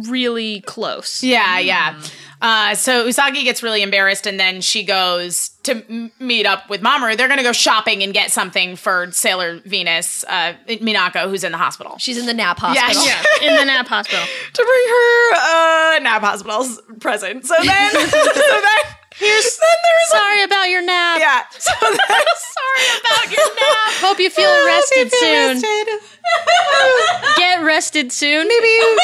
[0.08, 1.23] really close.
[1.23, 1.99] Yeah, yeah.
[2.41, 6.82] Uh, so Usagi gets really embarrassed, and then she goes to m- meet up with
[6.82, 7.17] Mamoru.
[7.17, 11.58] They're gonna go shopping and get something for Sailor Venus, uh, Minako, who's in the
[11.58, 11.97] hospital.
[11.99, 13.04] She's in the nap hospital.
[13.06, 14.23] Yeah, In the nap hospital.
[14.54, 17.45] to bring her uh, nap hospital's present.
[17.45, 18.80] So then, so then
[19.17, 21.19] here's then there's Sorry about your nap.
[21.19, 21.43] yeah.
[21.58, 23.93] So then, sorry about your nap.
[23.99, 25.62] Hope you feel Hope you rested feel soon.
[25.62, 27.36] rested.
[27.38, 28.47] Get rested soon.
[28.47, 28.97] Maybe you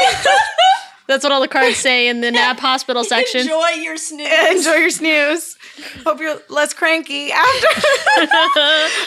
[1.08, 3.42] That's what all the cards say in the nap hospital section.
[3.42, 4.28] Enjoy your snooze.
[4.50, 5.56] enjoy your snooze.
[6.04, 7.68] Hope you're less cranky after.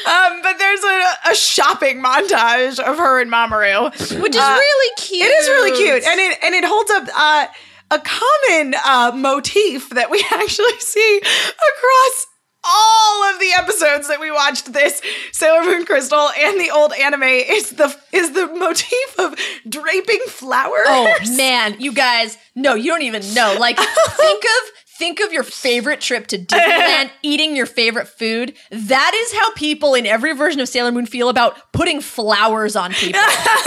[0.09, 3.91] um, but there's a, a shopping montage of her and Mamoru,
[4.23, 5.27] Which is Uh, really cute.
[5.27, 7.47] It is really cute, and it and it holds up uh,
[7.91, 12.27] a common uh, motif that we actually see across
[12.64, 15.01] all of the episodes that we watched this
[15.33, 19.35] Sailor Moon Crystal and the old anime is the is the motif of
[19.68, 20.87] draping flowers.
[20.87, 23.57] Oh man, you guys, no, you don't even know.
[23.59, 23.79] Like,
[24.16, 28.55] think of think of your favorite trip to Disneyland, eating your favorite food.
[28.73, 32.92] That is how people in every version of Sailor Moon feel about putting flowers on
[32.92, 33.21] people.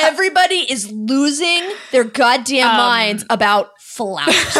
[0.00, 4.56] Everybody is losing their goddamn Um, minds about flowers.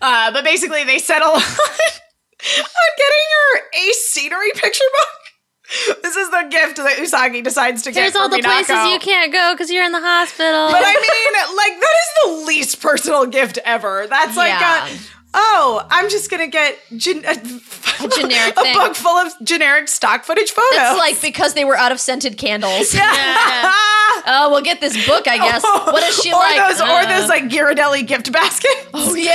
[0.00, 1.34] Uh, but basically, they settle
[2.40, 5.98] on getting her a scenery picture book.
[6.02, 8.00] This is the gift that Usagi decides to get.
[8.00, 8.64] Here's for all the Minako.
[8.64, 10.68] places you can't go because you're in the hospital.
[10.70, 14.06] But I mean, like that is the least personal gift ever.
[14.08, 14.86] That's like Yeah.
[14.86, 14.90] a
[15.34, 17.34] oh, I'm just gonna get gen- a,
[18.16, 18.74] generic a thing.
[18.74, 20.72] book full of generic stock footage photos.
[20.74, 22.94] It's like because they were out of scented candles.
[22.94, 23.72] Yeah.
[24.30, 25.62] Oh, we'll get this book, I guess.
[25.86, 26.56] What is she or like?
[26.56, 28.74] Those, or Uh, those like Ghirardelli gift baskets.
[28.92, 29.34] Oh yeah.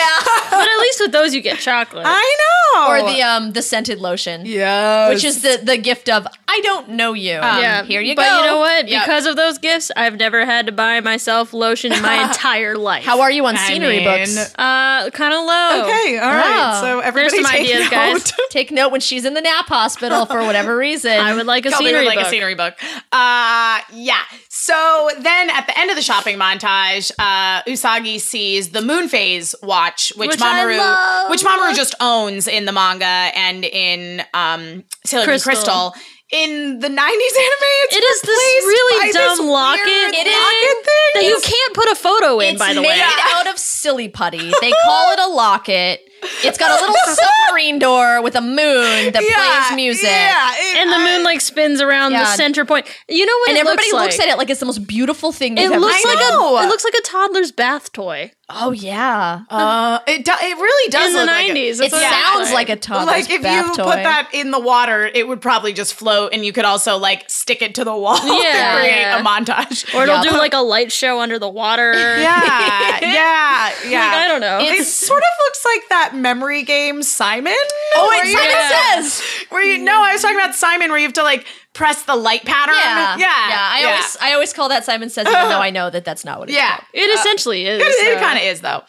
[0.51, 2.05] but at least with those you get chocolate.
[2.07, 2.37] I
[2.75, 2.87] know.
[2.89, 4.45] or the um the scented lotion.
[4.45, 5.09] yes.
[5.13, 7.31] Which is the the gift of I don't know you.
[7.31, 7.83] yeah.
[7.83, 8.29] Here you but go.
[8.29, 8.87] But you know what?
[8.87, 9.03] Yep.
[9.05, 13.03] Because of those gifts, I've never had to buy myself lotion in my entire life.
[13.03, 14.03] How are you on I scenery mean-
[14.35, 14.53] books?
[14.55, 15.82] Uh, kind of low.
[15.83, 16.17] Okay.
[16.17, 16.71] All right.
[16.77, 16.81] Oh.
[16.81, 17.91] So everybody some take ideas, note.
[17.91, 18.33] guys.
[18.49, 21.11] Take note when she's in the nap hospital for whatever reason.
[21.11, 22.27] I would like a Kelby would scenery like book.
[22.27, 22.75] a scenery book.
[23.11, 24.21] Uh, yeah.
[24.49, 29.53] So then at the end of the shopping montage, uh, Usagi sees the moon phase
[29.61, 31.29] watch, which, Which I Mamoru, love.
[31.29, 35.51] which Mamoru just owns in the manga and in um, Sailor Crystal.
[35.51, 35.93] Crystal.
[36.33, 40.33] In the 90s anime, it's It is this really dumb this locket weird It is-
[40.33, 41.11] locket thing.
[41.13, 43.01] that you can't put a photo in, it's by the made way.
[43.35, 44.51] out of silly putty.
[44.59, 46.09] They call it a locket.
[46.43, 46.95] It's got a little
[47.47, 50.03] submarine door with a moon that plays music.
[50.09, 52.85] Yeah, it- And the I- moon like spins around the center point.
[53.07, 55.31] You know what And it everybody looks, looks at it like it's the most beautiful
[55.31, 56.13] thing they've It looks seen.
[56.15, 56.57] like know.
[56.57, 58.31] a it looks like a toddler's bath toy.
[58.55, 59.41] Oh yeah.
[59.49, 61.81] Uh, it, do, it really does In the look like 90s.
[61.81, 63.83] It That's sounds looks like a toddler's like if bath you toy.
[63.83, 67.29] put that in the water, it would probably just float, and you could also like
[67.29, 68.73] stick it to the wall Yeah.
[68.73, 69.19] to create Yeah.
[69.19, 69.93] a montage.
[69.95, 70.31] Or it'll Yeah.
[70.31, 71.93] do like a light show under the water.
[71.93, 72.19] yeah,
[73.01, 73.99] yeah, yeah.
[73.99, 74.59] Like, I don't know.
[74.61, 77.53] It sort of looks like that memory game Simon.
[77.95, 79.01] oh, where it Simon Yeah.
[79.01, 79.23] says.
[79.49, 82.15] Where you no, I was talking about Simon, where you have to like press the
[82.15, 82.75] light pattern.
[82.75, 83.69] Yeah, yeah, yeah.
[83.71, 86.39] I always, I always call that Simon Says, even though I know that that's not
[86.39, 86.77] what it's yeah.
[86.77, 86.87] called.
[86.93, 87.81] It essentially is.
[87.81, 88.83] It, it uh, kind of is though.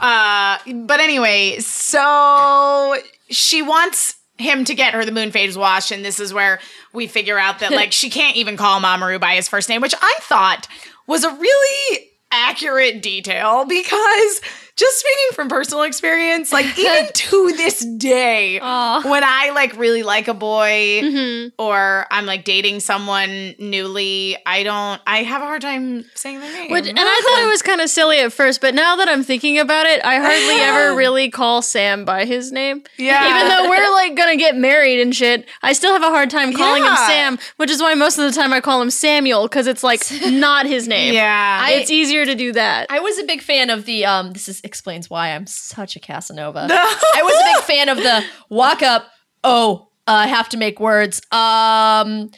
[0.00, 2.96] Uh, but anyway, so
[3.30, 6.60] she wants him to get her the moon phase wash, and this is where
[6.92, 9.94] we figure out that like she can't even call Mamoru by his first name, which
[10.00, 10.68] I thought
[11.06, 14.40] was a really accurate detail because
[14.78, 20.28] just speaking from personal experience, like even to this day, when I like really like
[20.28, 21.48] a boy Mm-hmm.
[21.58, 26.52] or I'm like dating someone newly, I don't I have a hard time saying their
[26.52, 26.70] name.
[26.70, 29.22] Which, and I thought it was kind of silly at first, but now that I'm
[29.24, 32.84] thinking about it, I hardly ever really call Sam by his name.
[32.96, 33.36] Yeah.
[33.36, 36.52] Even though we're like gonna get married and shit, I still have a hard time
[36.52, 39.66] calling him Sam, which is why most of the time I call him Samuel because
[39.66, 41.14] it's like not his name.
[41.14, 41.68] yeah.
[41.70, 42.86] it's easier to do that.
[42.90, 46.00] I was a big fan of the um this is explains why I'm such a
[46.00, 46.68] Casanova.
[46.70, 49.08] I was a big fan of the walk up,
[49.42, 51.20] oh, uh, I have to make words.
[51.32, 52.30] Um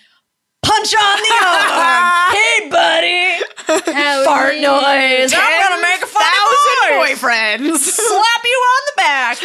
[0.63, 2.33] punch on the arm.
[2.33, 3.45] hey buddy.
[4.25, 5.33] Fart noise.
[5.33, 7.19] I'm gonna make a thousand funny noise.
[7.21, 7.79] boyfriends.
[7.79, 9.39] Slap you on the back.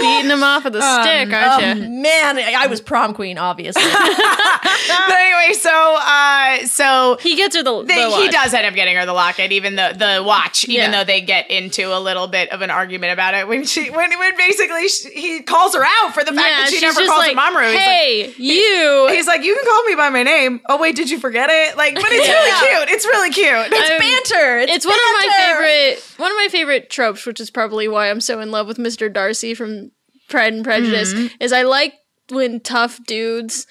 [0.00, 1.84] Beating him off with a stick, aren't you?
[1.86, 3.82] Um, man, I was prom queen, obviously.
[3.92, 8.30] but anyway, so uh, so He gets her the, the they, he watch.
[8.32, 10.98] does end up getting her the locket, even the the watch, even Yeah.
[10.98, 14.16] though they get into a little bit of an argument about it when she when
[14.18, 17.08] when basically she, he calls her out for the fact that she she's never just
[17.10, 17.64] calls like, him Mamoru.
[17.66, 19.08] He's like- Hey, you.
[19.10, 20.60] He's like, you can call me by my name.
[20.68, 21.76] Oh wait, did you forget it?
[21.76, 22.88] Like, but it's really cute.
[22.94, 23.72] It's really cute.
[23.78, 24.58] it's I'm- banter.
[24.60, 28.10] It's, it's one of my favorite one of my favorite tropes, which is probably why
[28.10, 29.12] I'm so in love with Mr.
[29.12, 29.90] Darcy from
[30.28, 31.36] Pride and Prejudice, Mm-hmm.
[31.42, 31.94] is I like
[32.30, 33.66] when tough dudes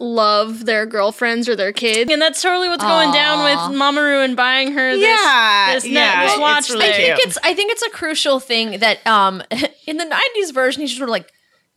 [0.00, 2.10] love their girlfriends or their kids.
[2.10, 3.68] And that's totally what's going down Aw.
[3.70, 7.04] with Mamoru and buying her this, Yeah, this, net- yeah, this watch really I thing.
[7.06, 7.16] cute.
[7.18, 9.42] think it's I think it's a crucial thing that um
[9.86, 11.30] in the 90s version he's just sort of like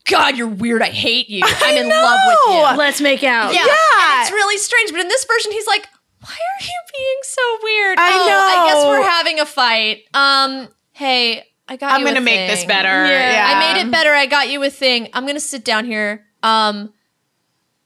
[0.08, 0.82] God, you're weird.
[0.82, 1.44] I hate you.
[1.46, 2.78] I'm in love with you.
[2.78, 3.54] Let's make out.
[3.54, 3.66] Yeah.
[3.66, 4.14] Yeah.
[4.14, 4.92] And it's really strange.
[4.92, 5.88] But in this version, he's like,
[6.22, 7.98] why are you being so weird?
[8.00, 10.04] I oh, I guess we're having a fight.
[10.14, 12.88] Um, hey, I got I'm you a gonna make this better.
[12.88, 13.32] Yeah.
[13.32, 14.12] Yeah, I made it better.
[14.12, 15.10] I got you a thing.
[15.14, 16.26] I'm gonna sit down here.
[16.44, 16.94] Um,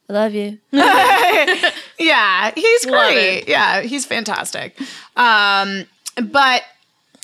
[0.10, 0.60] I love you.
[2.02, 3.48] Yeah, he's Love great.
[3.48, 4.76] Yeah, he's fantastic.
[5.16, 6.64] Um, but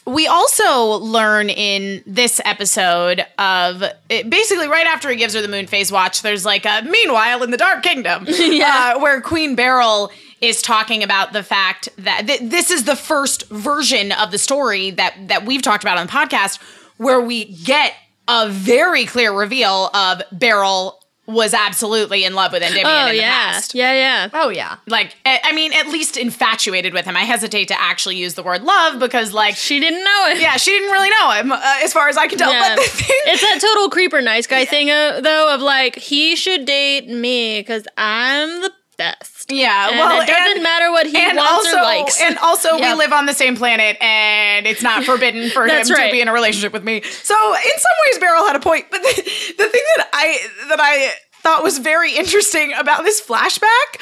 [0.08, 5.50] we also learn in this episode of it, basically right after he gives her the
[5.50, 10.10] moon phase watch, there's like a meanwhile in the Dark Kingdom, uh, where Queen Beryl
[10.40, 14.92] is talking about the fact that th- this is the first version of the story
[14.92, 16.62] that that we've talked about on the podcast,
[16.96, 17.94] where we get
[18.30, 20.97] a very clear reveal of Beryl
[21.28, 23.52] was absolutely in love with Endymion Oh in the yeah.
[23.52, 24.30] past Yeah, yeah.
[24.34, 24.78] Oh yeah.
[24.88, 27.16] like I mean, at least infatuated with him.
[27.18, 30.40] I hesitate to actually use the word love because, like, She didn't know it.
[30.42, 32.52] yeah, she didn't really know him uh, as far as I can tell.
[32.52, 32.76] Yeah.
[32.78, 36.66] But thing, it's that total creeper nice guy thing uh, though of like he should
[36.66, 39.52] date me because I'm the best.
[39.52, 42.22] yeah, And well, it doesn't and, matter what he and wants also, or likes.
[42.22, 45.90] and also, we live on the same planet, and it's not forbidden for him That's
[45.90, 47.02] to be in a relationship with me.
[47.02, 48.88] So, in some ways, Beryl had a point.
[48.92, 49.14] But the,
[49.58, 50.38] the thing that I
[50.70, 54.02] that I thought was very interesting about this flashback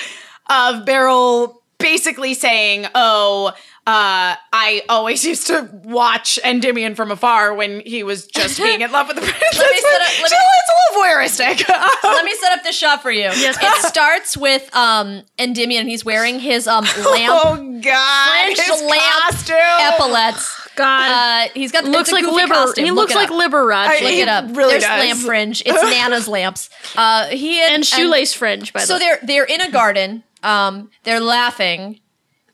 [0.50, 3.54] of Beryl basically saying, "Oh."
[3.88, 8.92] Uh, I always used to watch Endymion from afar when he was just being in
[8.92, 9.58] love with the princess.
[9.60, 11.70] Let me set up- let so me- it's a little voyeuristic.
[12.04, 13.22] Let me set up this shot for you.
[13.24, 18.60] Yes, it starts with um Endymion and he's wearing his um lamp oh God, French
[18.62, 19.56] his lamp costume.
[19.60, 20.62] epaulets.
[20.76, 21.48] God.
[21.48, 22.54] Uh, he's got looks it's a like liber.
[22.54, 22.86] costume.
[22.86, 23.52] He Look looks it like up.
[23.52, 24.02] Liberace.
[24.02, 24.46] Look He it up.
[24.56, 25.00] really There's does.
[25.06, 25.64] lamp fringe.
[25.66, 26.70] It's Nana's lamps.
[26.96, 30.24] Uh, he and, and shoelace fringe, by the way, So they're they're in a garden.
[30.44, 32.00] Um, they're laughing,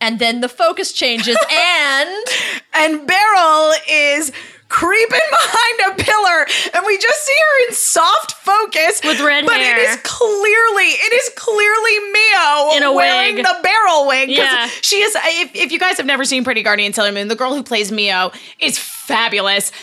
[0.02, 2.26] and then the focus changes, and
[2.74, 4.32] and Beryl is
[4.68, 9.46] creeping behind a pillar, and we just see her in soft focus With red hair
[9.46, 9.78] but hair.
[9.78, 13.46] it is clearly, it is clearly Mio In a wearing wig.
[13.46, 14.30] the Beryl wig.
[14.30, 14.68] Yeah.
[14.82, 15.14] she is.
[15.18, 17.92] If, if you guys have never seen Pretty Guardian Sailor Moon, the girl who plays
[17.92, 19.74] Mio is fabulous.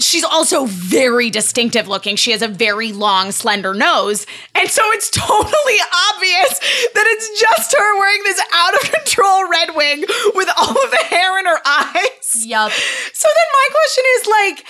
[0.00, 2.16] She's also very distinctive looking.
[2.16, 4.26] She has a very long, slender nose.
[4.54, 5.78] And so it's totally
[6.14, 6.58] obvious
[6.94, 11.04] that it's just her wearing this out of control red wig with all of the
[11.08, 12.46] hair in her eyes.
[12.46, 12.70] yup.
[12.70, 14.64] So then my question is like,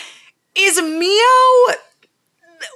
[0.56, 1.74] is Mio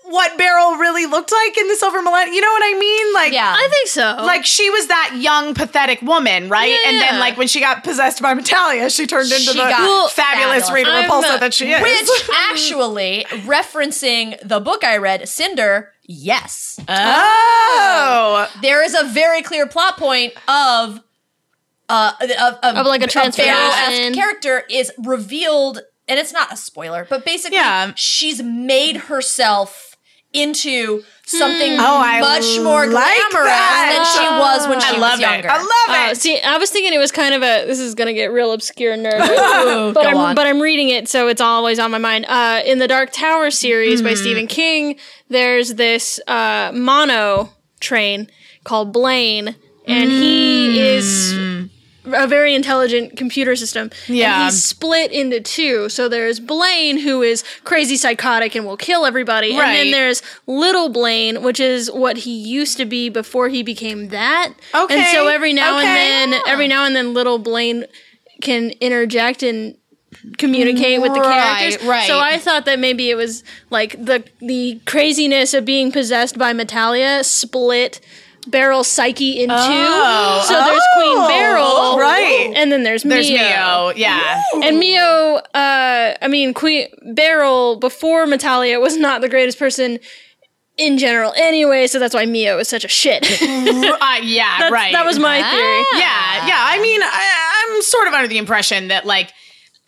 [0.04, 2.34] what Beryl really looked like in the Silver Millennium?
[2.34, 3.14] You know what I mean?
[3.14, 3.54] Like, Yeah.
[3.56, 4.16] I think so.
[4.24, 6.70] like she was that young, pathetic woman, right?
[6.70, 9.64] Yeah, and then like when she got possessed by Metalia, she turned into She the
[9.64, 10.70] fabulous fabulous.
[10.72, 11.82] Rita I'm, Repulsa that she is.
[11.82, 16.78] Which actually, referencing the book I read, Cinder, yes.
[16.88, 21.00] oh, there is a very clear plot point of
[21.88, 22.30] uh of,
[22.62, 23.54] of, Of, like, a transformation.
[23.54, 25.80] Beryl-esque character is revealed
[26.12, 27.92] and it's not a spoiler but basically Yeah.
[27.96, 29.88] she's made herself
[30.34, 33.90] into something Oh, I much more like glamorous that.
[33.92, 35.52] than she was when she I love was younger it.
[35.52, 35.68] I love
[36.08, 36.16] Uh, it.
[36.16, 37.66] see, I was thinking it was kind of a.
[37.66, 40.34] This is gonna get real obscure nerd, Ooh, but I'm on.
[40.34, 42.24] but I'm reading it, so it's always on my mind.
[42.26, 44.06] Uh, in the Dark Tower series Hmm.
[44.06, 44.96] by Stephen King,
[45.28, 47.50] there's this uh, mono
[47.80, 48.28] train
[48.64, 49.54] called Blaine,
[49.86, 51.34] and he is
[52.04, 53.90] a very intelligent computer system.
[54.08, 54.34] Yeah.
[54.34, 55.88] and he's split into two.
[55.88, 59.68] So there's Blaine, who is crazy psychotic and will kill everybody, Right.
[59.68, 64.08] and then there's Little Blaine, which is what he used to be before he became
[64.08, 64.52] that.
[64.74, 64.98] Okay.
[64.98, 65.86] And so every now okay.
[65.86, 67.84] and then, every now and then, Little Blaine
[68.40, 69.76] can interject and
[70.38, 71.82] communicate with the characters.
[71.82, 72.06] Right, right.
[72.06, 76.52] So I thought that maybe it was like the the craziness of being possessed by
[76.52, 78.00] Metalia split
[78.48, 79.54] Beryl's psyche in two.
[79.56, 82.52] Oh, so there's Queen oh, Beryl, right.
[82.56, 83.38] And then there's, There's Mio.
[83.38, 84.42] Mio, yeah.
[84.62, 85.02] And Mio,
[85.54, 90.00] uh, I mean, Queen Beryl before Metalia was not the greatest person
[90.76, 91.86] in general, anyway.
[91.86, 93.22] So that's why Mio is such a shit.
[94.02, 94.92] Uh, yeah, right.
[94.92, 96.00] That was my theory.
[96.00, 96.58] Yeah, yeah.
[96.58, 99.32] I mean, I, I'm sort of under the impression that like.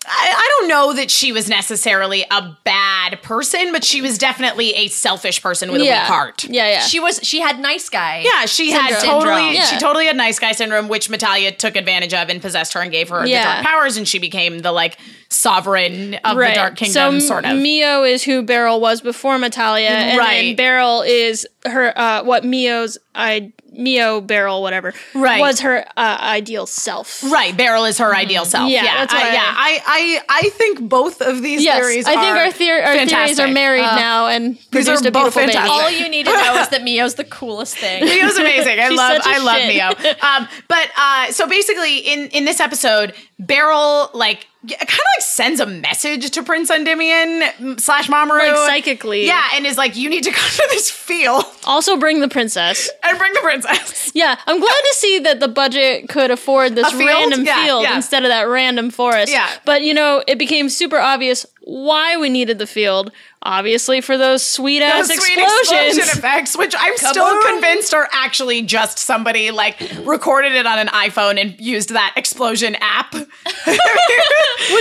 [0.07, 4.73] I, I don't know that she was necessarily a bad person, but she was definitely
[4.75, 6.03] a selfish person with a Yeah.
[6.03, 6.45] weak heart.
[6.45, 6.81] Yeah, yeah.
[6.81, 9.67] she was she had nice guy Yeah, she had totally Syndrome.
[9.69, 12.91] she totally had nice guy syndrome, which Metalia took advantage of and possessed her and
[12.93, 13.41] gave her Yeah.
[13.59, 14.99] the dark powers, and she became the like
[15.31, 17.57] sovereign of the Dark Kingdom, so sort of.
[17.59, 20.43] Mio is who Beryl was before Metalia, and Right.
[20.49, 25.41] then Beryl is her uh, what Mio's I Mio Beryl whatever Right.
[25.41, 27.23] was her uh, ideal self.
[27.25, 28.71] Right, Beryl is her ideal self.
[28.71, 29.43] Yeah, Yeah, that's I, I- yeah.
[29.57, 32.07] I, I, I think both of these Yes, theories.
[32.07, 33.53] I think are our, theor- our theories are fantastic.
[33.55, 35.53] married now and these produced are a both beautiful baby.
[35.53, 35.83] fantastic.
[35.83, 38.79] all you need to know is that Mio's the coolest thing Mio's amazing.
[38.81, 39.69] I love such a I love.
[39.69, 40.17] Mio.
[40.29, 45.61] Um, but uh, so basically, in in this episode, Beryl like kind of like sends
[45.61, 49.27] a message to Prince Endymion slash Mamoru, Like psychically.
[49.27, 52.89] Yeah, and is like, you need to come to this field Also bring the princess.
[53.03, 54.03] and bring the princess.
[54.15, 57.09] Yeah, I'm glad to see that the budget could afford this field?
[57.09, 57.97] random Yeah, field yeah.
[57.97, 59.33] instead of that random forest.
[59.33, 59.49] Yeah.
[59.65, 63.11] But you know, it became super obvious why we needed the field.
[63.43, 65.97] Obviously, for those sweet ass Those sweet explosions.
[65.99, 67.49] explosion effects, which I'm still Kaboom.
[67.53, 72.77] convinced are actually just somebody like recorded it on an iPhone and used that explosion
[72.81, 73.15] app.
[73.15, 73.29] which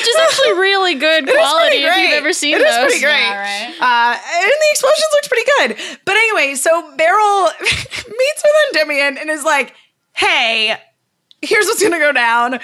[0.08, 2.70] is actually really good quality if you've ever seen It those.
[2.72, 3.12] is pretty great.
[3.20, 3.76] Yeah, right.
[3.80, 6.00] Uh, and the explosions looked pretty good.
[6.06, 9.74] But anyway, so Beryl meets with Endymion and is like,
[10.14, 10.76] hey,
[11.42, 12.60] here's what's gonna go down.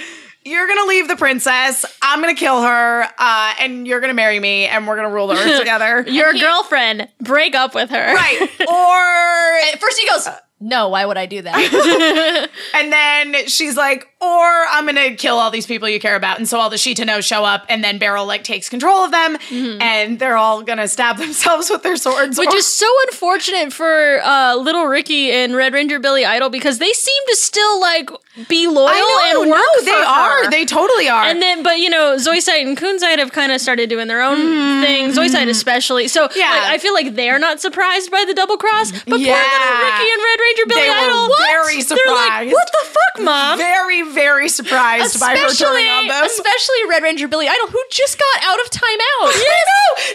[0.50, 1.86] You're gonna leave the princess.
[2.02, 5.36] I'm gonna kill her, uh, and you're gonna marry me, and we're gonna rule the
[5.36, 6.04] earth together.
[6.08, 8.14] Your girlfriend, break up with her.
[8.16, 8.50] right.
[8.68, 10.28] Or At first he goes
[10.62, 14.28] no why would I do that And then she's like, or
[14.72, 16.38] I'm gonna kill all these people you care about.
[16.38, 19.38] And so all the Shitennou show up, and then Beryl like takes control of them,
[19.52, 22.38] and they're all gonna stab themselves with their swords.
[22.38, 26.80] Which or- is so unfortunate for uh, Little Ricky and Red Ranger Billy Idol because
[26.80, 28.10] they seem to still like
[28.48, 30.06] be loyal know, and work no, they her.
[30.06, 30.50] are.
[30.52, 31.24] They totally are.
[31.26, 34.38] And then, but you know, Zoisite and Kunzite have kind of started doing their own
[34.84, 35.10] thing.
[35.12, 36.08] Zoisite especially.
[36.08, 36.50] So, Yeah.
[36.52, 38.92] like, I feel like they're not surprised by the double cross.
[38.92, 42.54] But poor little Ricky and Red Ranger Billy They were Idol, very They're like, surprised.
[42.54, 43.58] what the fuck, mom?
[43.58, 46.24] very, very surprised by her turning on them.
[46.26, 49.34] especially Red Ranger Billy Idol, who just got out of timeout.
[49.50, 49.66] Yes.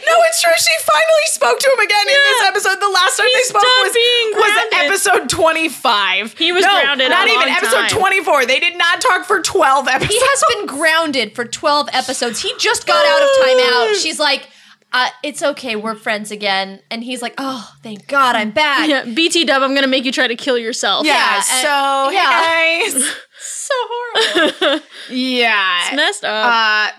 [0.06, 0.52] No, no, it's true.
[0.56, 2.80] She finally spoke to him again in this episode.
[2.80, 3.96] The last time they spoke was,
[4.34, 6.38] was episode 25.
[6.38, 7.90] He was no, grounded Not even episode time.
[7.90, 8.46] 24.
[8.46, 10.12] They did not talk for 12 episodes.
[10.12, 12.40] He has been grounded for 12 episodes.
[12.40, 14.02] He just got out of timeout.
[14.02, 14.48] She's like,
[14.94, 16.80] uh, it's okay, we're friends again.
[16.90, 18.88] And he's like, oh, thank God I'm back.
[18.88, 21.04] Yeah, BT Dub, I'm gonna make you try to kill yourself.
[21.04, 22.30] Yeah, Yeah, so, yeah.
[22.94, 23.16] guys.
[23.46, 24.84] So horrible.
[25.10, 25.90] yeah.
[25.94, 26.46] Messed up.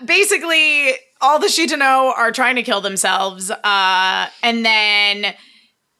[0.00, 3.50] Uh, basically, all the Shitennou are trying to kill themselves.
[3.50, 5.34] Uh, and then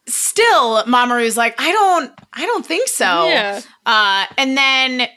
[0.08, 3.04] still, Mamoru's like, I don't, I don't think so.
[3.26, 3.60] Yeah.
[3.84, 5.08] Uh, and then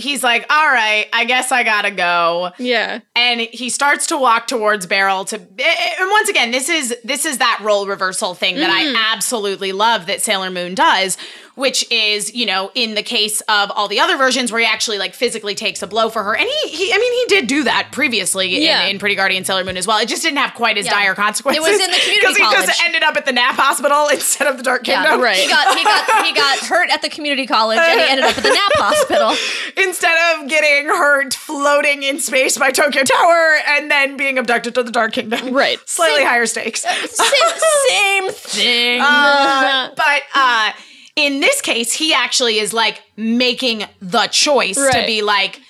[0.00, 2.52] he's like, all right, I guess I gotta go.
[2.58, 3.00] yeah.
[3.14, 7.38] and he starts to walk towards Beryl to and once again this is this is
[7.38, 8.96] that role reversal thing that I mm-hmm.
[9.12, 11.16] absolutely love that Sailor Moon does
[11.60, 14.98] which is you know in the case of all the other versions where he actually
[14.98, 17.64] like physically takes a blow for her and he, he I mean he did do
[17.64, 18.84] that previously Yeah.
[18.84, 20.92] in, in Pretty Guardian Sailor Moon as well it just didn't have quite as Yeah.
[20.92, 22.36] dire consequences It was in the community college.
[22.36, 22.66] because he college.
[22.68, 25.36] just ended up at the Nap Hospital instead of the Dark Yeah, Kingdom right.
[25.36, 28.36] He got he got he got hurt at the community college and he ended up
[28.36, 29.34] at the Nap hospital.
[29.84, 34.82] instead of getting hurt floating in space by Tokyo Tower and then being abducted to
[34.82, 35.78] the Dark Kingdom Right.
[35.88, 37.50] slightly higher stakes Same,
[37.88, 39.00] same thing.
[39.02, 40.72] Uh, but uh,
[41.26, 45.60] in this case, he actually is like making the choice to be like,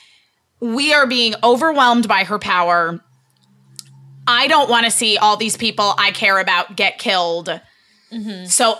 [0.61, 3.01] we are being overwhelmed by her power.
[4.27, 7.49] I don't want to see all these people I care about get killed.
[8.13, 8.47] Mm-hmm.
[8.47, 8.79] So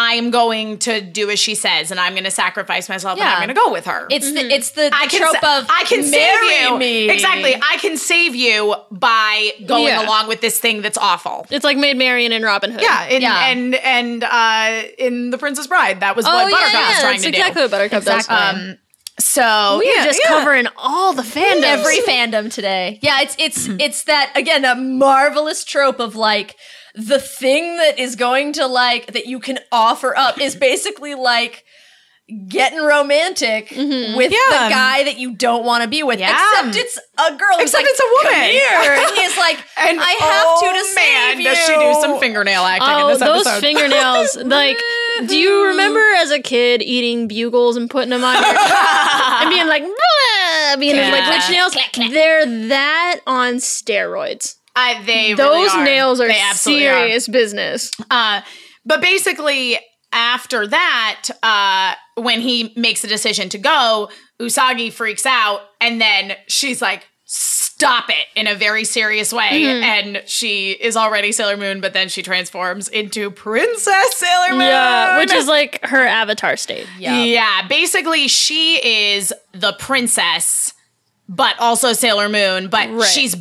[0.00, 3.38] I'm going to do as she says, and I'm going to sacrifice myself, and I'm
[3.38, 4.06] going to go with her.
[4.10, 6.78] it's the it's the I can trope sa- of I can marry save you.
[6.78, 7.10] me.
[7.10, 7.54] Exactly.
[7.56, 10.06] I can save you by going Yeah.
[10.06, 11.46] along with this thing that's awful.
[11.50, 12.80] It's like Maid Marian and Robin Hood.
[12.82, 13.48] Yeah, in, Yeah.
[13.48, 17.20] and and uh, in The Princess Bride, that was Oh, what Buttercup yeah, was trying
[17.22, 17.64] to exactly do.
[17.64, 18.36] what Buttercup Exactly.
[18.36, 18.54] does.
[18.54, 18.78] Um,
[19.18, 20.28] so we yeah, just yeah.
[20.30, 23.00] covering all the fandom, every fandom today.
[23.02, 26.54] Yeah, it's it's it's that again a marvelous trope of like
[26.98, 31.64] the thing that is going to like that you can offer up is basically like
[32.46, 34.20] getting romantic with Mm-hmm.
[34.20, 34.28] Yeah.
[34.68, 36.20] the guy that you don't want to be with.
[36.20, 36.36] Yeah.
[36.60, 37.56] Except it's a girl.
[37.58, 38.32] Except like, it's a woman.
[38.34, 38.92] Come here.
[39.08, 42.20] And he's like, And I have oh, to to man, save does she do some
[42.20, 43.60] fingernail acting Oh, in this those episode?
[43.62, 44.36] fingernails!
[44.44, 44.78] Like,
[45.26, 49.66] do you remember as a kid eating bugles and putting them on your and being
[49.66, 51.10] like, "Blah," being Yeah.
[51.10, 51.74] like witch nails?
[52.12, 54.56] They're that on steroids.
[54.78, 55.84] I, they Those really are.
[55.84, 56.94] nails are absolutely are.
[57.00, 57.90] serious business.
[58.10, 58.40] Uh,
[58.84, 59.78] but basically,
[60.12, 64.08] after that, uh, when he makes the decision to go,
[64.40, 69.82] Usagi freaks out, and then she's like, "Stop it!" in a very serious way, Mm-hmm.
[69.84, 74.60] and she is already Sailor Moon, but then she transforms into Princess Sailor Moon.
[74.60, 76.86] Yeah, which is like her avatar state.
[76.98, 77.22] Yeah.
[77.24, 78.76] Yeah, basically, she
[79.10, 80.72] is the princess,
[81.28, 82.68] but also Sailor Moon.
[82.68, 83.04] But Right.
[83.10, 83.34] she's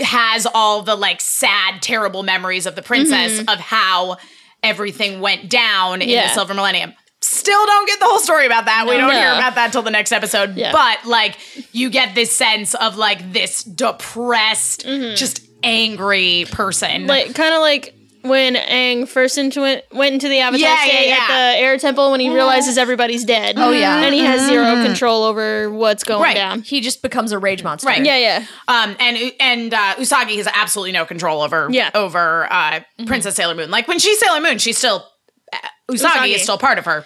[0.00, 3.48] has all the like sad, terrible memories of the princess mm-hmm.
[3.48, 4.16] of how
[4.62, 6.92] everything went down in the Silver Millennium.
[7.20, 8.86] Still don't get the whole story about that.
[8.86, 9.14] we don't No.
[9.18, 10.56] hear about that till the next episode.
[10.56, 10.72] Yeah.
[10.72, 11.36] But like,
[11.72, 15.14] you get this sense of like this depressed, mm-hmm.
[15.14, 17.06] just angry person.
[17.06, 21.08] Like kind of like when Aang first into went into the avatar Yeah, yeah, state
[21.08, 21.16] yeah.
[21.20, 23.56] at the air temple when he realizes everybody's dead.
[23.58, 24.02] Oh, yeah.
[24.04, 26.34] and he has zero control over what's going Right.
[26.36, 26.62] down.
[26.62, 27.88] He just becomes a rage monster.
[27.88, 28.04] Right.
[28.04, 28.46] Yeah, yeah.
[28.68, 31.90] Um, and and uh, Usagi has absolutely no control over Yeah.
[31.94, 33.70] over uh, Princess Sailor Moon.
[33.70, 35.04] Like when she's Sailor Moon, she's still
[35.52, 35.56] uh,
[35.90, 36.34] Usagi, Usagi.
[36.36, 37.04] is still part of her.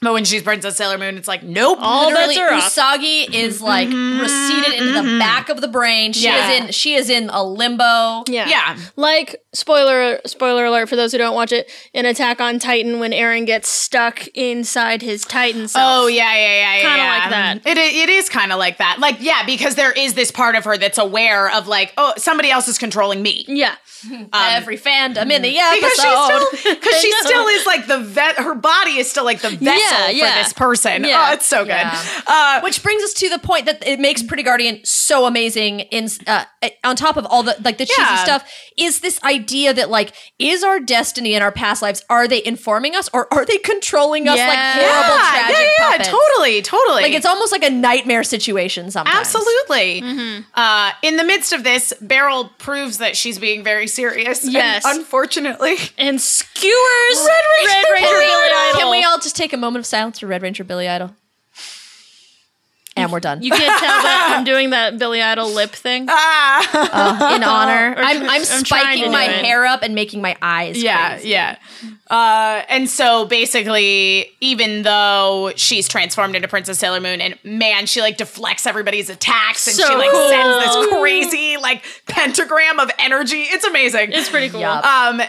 [0.00, 1.78] But when she's Princess Sailor Moon, it's like nope.
[1.80, 2.98] All Literally, bets are off.
[3.00, 6.12] Usagi is like receded into the back of the brain.
[6.12, 6.50] She Yeah.
[6.52, 6.70] is in.
[6.72, 8.22] She is in a limbo.
[8.28, 8.48] Yeah.
[8.48, 8.76] Yeah.
[8.94, 13.12] Like spoiler spoiler alert for those who don't watch it, in Attack on Titan when
[13.12, 16.04] Eren gets stuck inside his Titan self.
[16.04, 16.80] Oh yeah, yeah, yeah, yeah.
[16.82, 17.18] Kinda yeah.
[17.18, 17.66] like that.
[17.66, 18.98] It it is kind of like that.
[18.98, 22.50] Like yeah, because there is this part of her that's aware of like oh somebody
[22.50, 23.44] else is controlling me.
[23.48, 23.74] Yeah.
[24.32, 25.80] Every fandom in the episode.
[25.80, 28.36] Because she still, because she still is like the vet.
[28.36, 30.34] Her body is still like the vessel Yeah, yeah.
[30.34, 31.04] for this person.
[31.04, 31.26] Yeah.
[31.30, 31.70] Oh, it's so good.
[31.70, 32.20] Yeah.
[32.26, 35.80] Uh, Which brings us to the point that it makes Pretty Guardian so amazing.
[35.80, 36.44] In uh,
[36.84, 38.22] on top of all the like the cheesy Yeah.
[38.22, 42.44] stuff, is this idea that like is our destiny and our past lives are they
[42.44, 46.08] informing us or are they controlling us like horrible yeah, tragic yeah, yeah, puppets?
[46.08, 47.02] totally, totally.
[47.02, 49.18] Like it's almost like a nightmare situation sometimes.
[49.18, 50.02] Absolutely.
[50.02, 50.42] Mm-hmm.
[50.54, 54.44] Uh, in the midst of this, Beryl proves that she's being very serious.
[54.44, 54.84] and Yes.
[54.86, 55.76] unfortunately.
[55.96, 58.80] And skewers Red Ranger Billy Billy Idol.
[58.80, 61.14] Can we all just take a moment of silence for Red Ranger Billy Idol?
[63.02, 63.42] And we're done.
[63.42, 66.06] You can't tell that I'm doing that Billy Idol lip thing.
[66.08, 67.34] Ah.
[67.36, 67.92] in honor.
[67.92, 70.82] Or I'm, I'm I'm spiking my hair up and making my eyes.
[70.82, 71.28] yeah, crazy.
[71.30, 71.56] yeah.
[72.08, 78.00] Uh, and so basically, even though she's transformed into Princess Sailor Moon, and man, she
[78.00, 80.28] like deflects everybody's attacks, and she like cool.
[80.28, 83.42] sends this crazy like pentagram of energy.
[83.42, 84.12] It's amazing.
[84.12, 84.60] It's pretty cool.
[84.60, 84.84] Yup.
[84.84, 85.22] Um,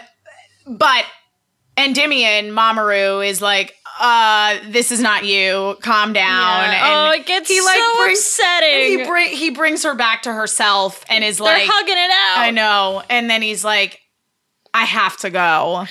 [0.66, 1.04] but
[1.76, 5.76] Endymion Mamoru is like, uh, this is not you.
[5.82, 6.70] Calm down.
[6.72, 7.10] Yeah.
[7.12, 8.98] Oh, it gets he, like, so brings- upsetting.
[8.98, 12.38] He bring he brings her back to herself and is They're like, hugging it out.
[12.38, 13.02] I know.
[13.10, 14.00] And then he's like,
[14.72, 15.86] I have to go.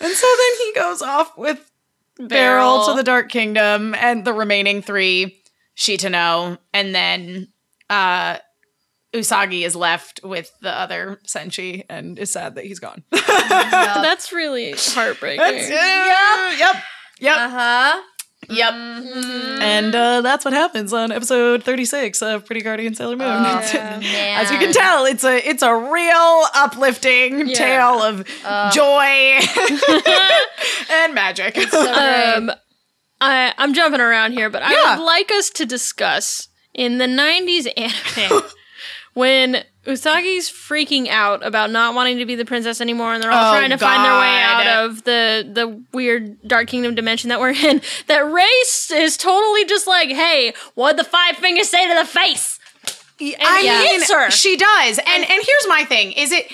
[0.00, 1.70] And so then he goes off with
[2.18, 5.42] Beryl to the Dark Kingdom and the remaining three,
[5.76, 7.48] Shitennou, and then
[7.90, 8.38] uh
[9.12, 13.04] Usagi is left with the other Senshi and is sad that he's gone.
[13.10, 15.38] That's really heartbreaking.
[15.70, 16.58] yep.
[16.58, 16.76] Yep.
[17.24, 17.36] Yep.
[17.38, 18.02] Uh-huh.
[18.50, 18.74] Yep.
[19.62, 23.26] And uh, that's what happens on episode 36 of Pretty Guardian Sailor Moon.
[23.28, 27.54] As you can tell, it's a it's a real uplifting Yeah.
[27.54, 28.26] tale of
[28.74, 29.40] joy
[30.90, 31.56] and magic.
[31.72, 32.50] um,
[33.20, 37.66] I, I'm jumping around here, but I would like us to discuss in the 90s
[37.78, 38.42] anime
[39.14, 43.54] when Usagi's freaking out about not wanting to be the princess anymore and they're all
[43.54, 47.38] Oh, trying to find their way out of the, the weird Dark Kingdom dimension that
[47.40, 51.94] we're in, that Ray's is totally just like, hey, what'd the five fingers say to
[51.94, 52.58] the face?
[53.20, 54.30] I he mean, her.
[54.30, 54.98] she does.
[54.98, 56.46] And and here's my thing: is it?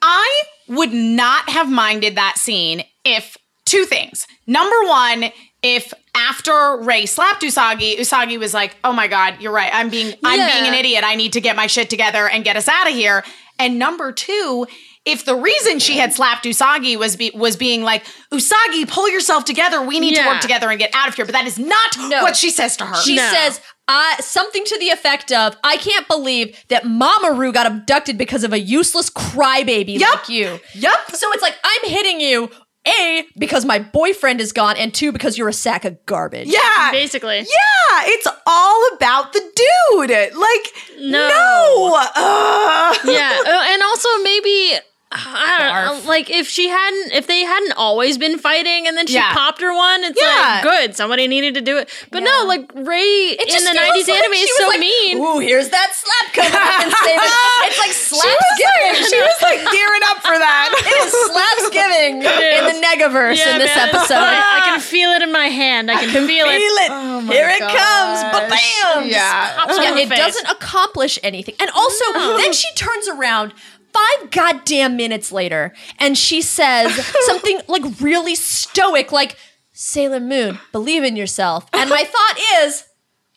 [0.00, 4.26] I would not have minded that scene if two things.
[4.46, 5.32] Number one,
[5.62, 5.92] if
[6.28, 9.70] after Ray slapped Usagi, Usagi was like, "Oh my god, you're right.
[9.72, 10.52] I'm being I'm Yeah.
[10.52, 11.04] being an idiot.
[11.04, 13.24] I need to get my shit together and get us out of here."
[13.58, 14.66] And number two.
[15.06, 19.44] If the reason she had slapped Usagi was be, was being like Usagi, pull yourself
[19.44, 19.82] together.
[19.82, 21.26] We need to work together and get out of here.
[21.26, 22.22] But that is not No.
[22.22, 22.96] what she says to her.
[23.02, 23.30] She No.
[23.30, 28.44] says uh, something to the effect of, I can't believe that Mamoru got abducted because
[28.44, 30.14] of a useless crybaby Yup.
[30.20, 30.58] like you.
[30.72, 30.94] Yep.
[31.12, 32.48] So it's like, I'm hitting you,
[32.86, 36.48] A, because my boyfriend is gone, and two, because you're a sack of garbage.
[36.48, 36.90] yeah.
[36.90, 37.38] Basically.
[37.38, 40.10] Yeah, it's all about the dude.
[40.10, 41.28] Like, No.
[41.28, 41.96] no.
[42.14, 44.74] Uh, yeah, uh, and also maybe
[45.16, 45.56] I
[45.86, 49.14] don't know, like if she hadn't, if they hadn't always been fighting, and then she
[49.14, 49.32] Yeah.
[49.32, 50.26] popped her one, it's Yeah.
[50.26, 51.88] like good, somebody needed to do it.
[52.10, 55.18] But no, like Ray in the '90s like anime is so like, mean.
[55.18, 57.20] Ooh, here's that slap coming up and.
[57.64, 59.04] It's like slaps giving.
[59.08, 60.70] she was like gearing up for that.
[60.84, 63.88] It is slaps giving in the Negaverse Yeah, in this man.
[63.88, 64.14] episode.
[64.16, 65.90] I, I can feel it in my hand.
[65.90, 66.58] I can, feel it.
[66.58, 66.90] Feel it.
[66.92, 68.22] Oh Here it comes.
[68.30, 69.08] Ba bam.
[69.08, 69.64] Yeah.
[69.80, 70.18] Yeah, it face.
[70.18, 71.54] doesn't accomplish anything.
[71.58, 72.04] And also,
[72.36, 73.52] then she turns around
[73.94, 76.92] five goddamn minutes later and she says
[77.26, 79.36] something like really stoic, like,
[79.72, 81.66] Sailor Moon, believe in yourself.
[81.72, 82.84] And my thought is,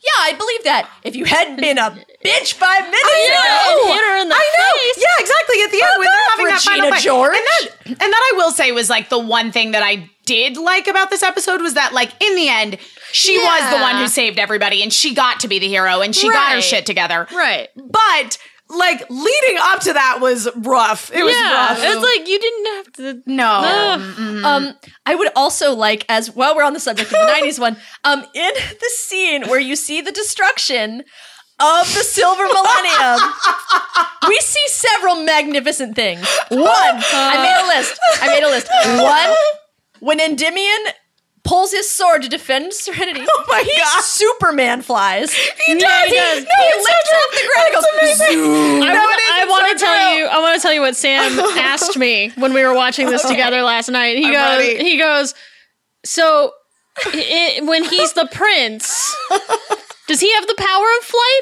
[0.03, 0.87] yeah, I believe that.
[1.03, 1.89] If you hadn't been a
[2.23, 3.87] bitch five minutes Yeah, ago.
[3.93, 4.93] hit her in the I know.
[4.93, 5.03] face.
[5.03, 5.63] Yeah, exactly.
[5.63, 7.35] At the end, when they're having that final Regina fight, George.
[7.35, 10.57] and that, and that I will say was like the one thing that I did
[10.57, 12.77] like about this episode was that, like, in the end,
[13.11, 16.15] she was the one who saved everybody, and she got to be the hero, and
[16.15, 17.27] she got her shit together.
[17.33, 17.69] Right.
[17.75, 18.37] But
[18.69, 21.09] like leading up to that was rough.
[21.13, 21.79] It was Yeah, rough.
[21.81, 23.23] it's like you didn't have to.
[23.25, 24.43] no.
[24.45, 27.77] Um, I would also like, as well, we're on the subject of the '90s one.
[28.03, 31.03] Um, in the scene where you see the destruction
[31.59, 33.19] of the Silver Millennium,
[34.27, 36.27] we see several magnificent things.
[36.49, 37.99] One, I made a list.
[38.21, 38.67] I made a list.
[39.01, 39.35] One,
[39.99, 40.93] when Endymion
[41.47, 44.01] pulls his sword to defend Serenity, oh my he God.
[44.03, 45.33] Superman flies.
[45.33, 46.03] He does.
[46.09, 46.37] He, He does.
[46.39, 48.17] he lifts so off the ground and goes.
[48.27, 48.83] zoom.
[48.83, 49.31] I, No, wa- it is.
[49.31, 50.17] I want to so tell true.
[50.19, 50.25] you.
[50.27, 53.61] I want to tell you what Sam asked me when we were watching this together
[53.61, 54.17] last night.
[54.17, 54.57] He I'm goes.
[54.67, 54.83] ready.
[54.83, 55.33] He goes.
[56.05, 56.51] So,
[57.05, 59.15] i when he's the prince,
[60.07, 61.41] does he have the power of flight?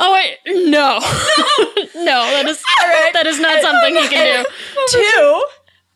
[0.00, 0.98] Oh wait, no,
[2.04, 2.24] no.
[2.32, 2.62] That is
[3.12, 4.50] that is not something he can do.
[4.90, 5.44] Two,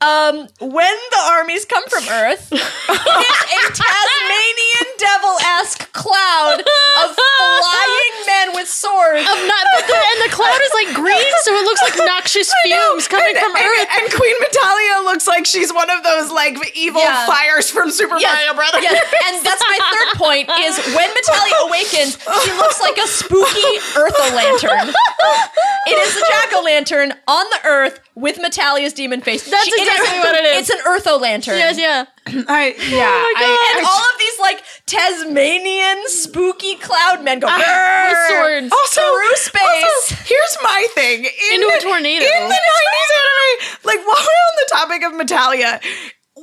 [0.01, 8.15] um, when the armies come from Earth, it is a Tasmanian devil-esque cloud of flying
[8.27, 9.27] men with swords.
[9.27, 13.09] Of not, the, and the cloud is like green, so it looks like noxious fumes
[13.09, 13.89] coming and, from and- Earth.
[13.99, 17.27] and Queen Metalia looks like she's one of those like evil Yeah.
[17.27, 18.83] fires from Super Mario Brothers.
[18.83, 22.15] Yes, and that's my third point is when Metalia awakens,
[22.47, 23.67] she looks like a spooky
[23.99, 24.95] Eartha lantern.
[25.91, 29.49] It is the jack-o'-lantern on the earth with Metalia's demon face.
[29.49, 30.69] That's She- exactly what it is.
[30.69, 31.57] It's an Eartho lantern.
[31.57, 32.05] yes, yeah.
[32.27, 33.09] I, oh yeah.
[33.09, 38.73] I, And all of these like Tasmanian spooky cloud men go ah, With "Grrr." swords.
[38.73, 39.85] also, through space.
[39.85, 41.25] also, here's my thing.
[41.25, 42.25] In Into a tornado.
[42.25, 45.81] In the 90s anime, like while we're on the topic of Metalia,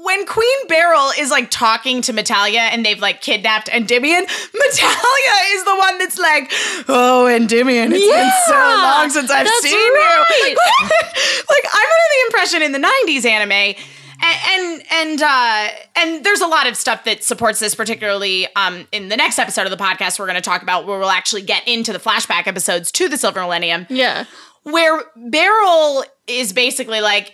[0.06, 5.64] when Queen Beryl is like talking to Metalia and they've like kidnapped Endymion, Metalia is
[5.66, 6.52] the one that's like,
[6.88, 10.26] "Oh, Endymion, it's been so long since I've seen right.
[10.44, 10.56] you."
[11.50, 13.76] like I'm under the impression in the '90s anime.
[14.24, 18.88] And and and, uh, and there's a lot of stuff that supports this, particularly um,
[18.94, 21.42] in the next episode of the podcast we're going to talk about, where we'll actually
[21.42, 24.24] get into the flashback episodes to the Silver Millennium Yeah.
[24.64, 27.34] where Beryl is basically like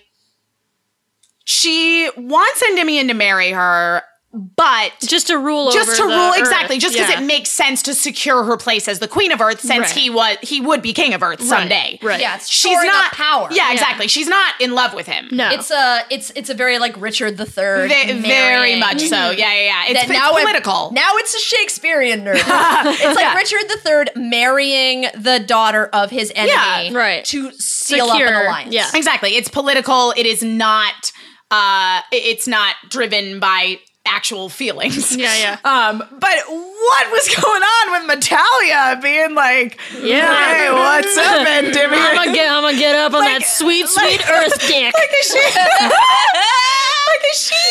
[1.55, 5.73] she wants Endymion to marry her, but Just to rule over.
[5.77, 6.39] just over to the rule Earth.
[6.39, 7.19] exactly, just because Yeah.
[7.19, 9.89] it makes sense to secure her place as the queen of Earth, since Right.
[9.89, 11.99] he was he would be king of Earth someday.
[12.01, 12.21] Right.
[12.21, 13.49] Yeah, it's She's shoring up not power.
[13.51, 14.07] Yeah, exactly.
[14.07, 15.27] She's not in love with him.
[15.33, 15.49] No.
[15.49, 17.89] It's a it's it's a very like Richard the Third.
[17.91, 19.15] Very much so.
[19.17, 19.37] Mm-hmm.
[19.37, 19.83] Yeah, yeah, yeah.
[19.89, 20.91] It's, That it's now it- political.
[20.93, 22.35] now it's a Shakespearean nerd.
[22.85, 26.53] it's like Richard the Third marrying the daughter of his enemy,
[26.91, 27.25] Yeah, right.
[27.25, 28.73] To seal up Secure, an alliance.
[28.73, 28.87] yeah.
[28.93, 29.35] Exactly.
[29.35, 30.13] It's political.
[30.15, 31.11] It is not
[31.51, 35.15] uh it's not driven by actual feelings.
[35.21, 35.57] Yeah, yeah.
[35.63, 40.33] Um, but what was going on with Natalia being like, Yeah.
[40.33, 41.93] hey, what's up, Endymion?
[41.93, 44.91] I'm gonna get, I'm gonna get up on Like- that sweet, like- sweet Earth dick.
[44.93, 45.39] like is she
[47.11, 47.63] like is she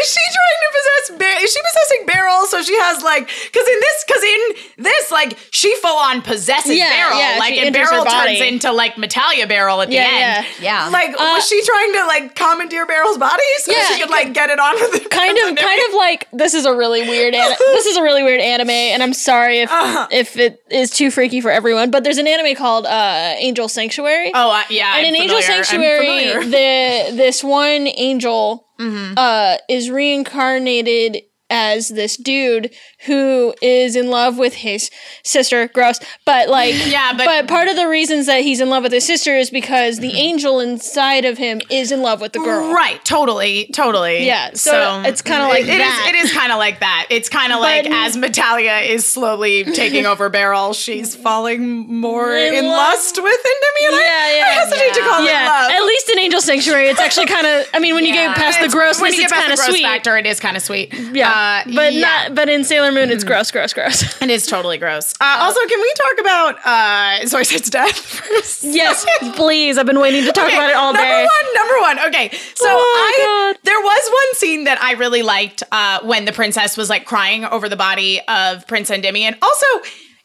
[0.00, 1.42] is she trying to possess Beryl?
[1.44, 2.46] Is she possessing Beryl?
[2.46, 4.40] So she has like because in this because in
[4.84, 8.72] this like she full on possesses Yeah, Beryl yeah, like she and Beryl turns into
[8.72, 10.46] like Metalia Beryl at the Yeah, end.
[10.60, 10.84] yeah.
[10.84, 10.88] yeah.
[10.88, 14.32] Like Uh, was she trying to like commandeer Beryl's body so Yeah, she could like
[14.32, 17.34] get it on with the kind of kind of like this is a really weird
[17.34, 20.06] an- this is a really weird anime and i'm sorry if Uh-huh.
[20.10, 24.30] if it is too freaky for everyone but there's an anime called uh angel sanctuary
[24.34, 25.58] Oh uh, yeah, and I'm in angel familiar.
[25.58, 29.14] I'm sanctuary the this one angel Mm-hmm.
[29.16, 32.74] uh is reincarnated as this dude
[33.06, 34.90] who is in love with his
[35.22, 38.82] sister gross but like Yeah, but- but part of the reasons that he's in love
[38.82, 42.38] with his sister is because the angel inside of him is in love with the
[42.40, 44.26] girl Right, totally, totally.
[44.26, 46.06] Yeah, so it's kinda like it- it is- that.
[46.08, 47.06] it is kind of like that.
[47.10, 52.54] It's kind of like as Metalia is slowly taking over Beryl, she's falling more In
[52.54, 52.76] in, love.
[52.94, 54.00] lust with Endymion.
[54.00, 55.70] I- Yeah, yeah, I hesitate to call yeah, it love.
[55.72, 57.66] at least in Angel Sanctuary, it's actually kind of.
[57.72, 59.82] I mean, when you get past the grossness, you it's kind of sweet.
[59.82, 60.92] factor, it is kind of sweet.
[61.12, 62.00] Yeah, Uh, but yeah.
[62.00, 62.34] not.
[62.34, 64.02] But in Sailor Moon, it's gross, gross, gross.
[64.22, 65.12] It is totally gross.
[65.20, 68.64] Uh, also, can we talk about uh, Zoisite's death first?
[68.64, 69.04] yes,
[69.36, 69.78] please.
[69.78, 71.26] I've been waiting to talk Okay, about it all number day.
[71.54, 72.08] Number one, number one.
[72.08, 73.60] Okay, so Oh, I God.
[73.64, 77.44] there was one scene that I really liked uh, when the princess was like crying
[77.44, 79.36] over the body of Prince Endymion.
[79.42, 79.66] Also.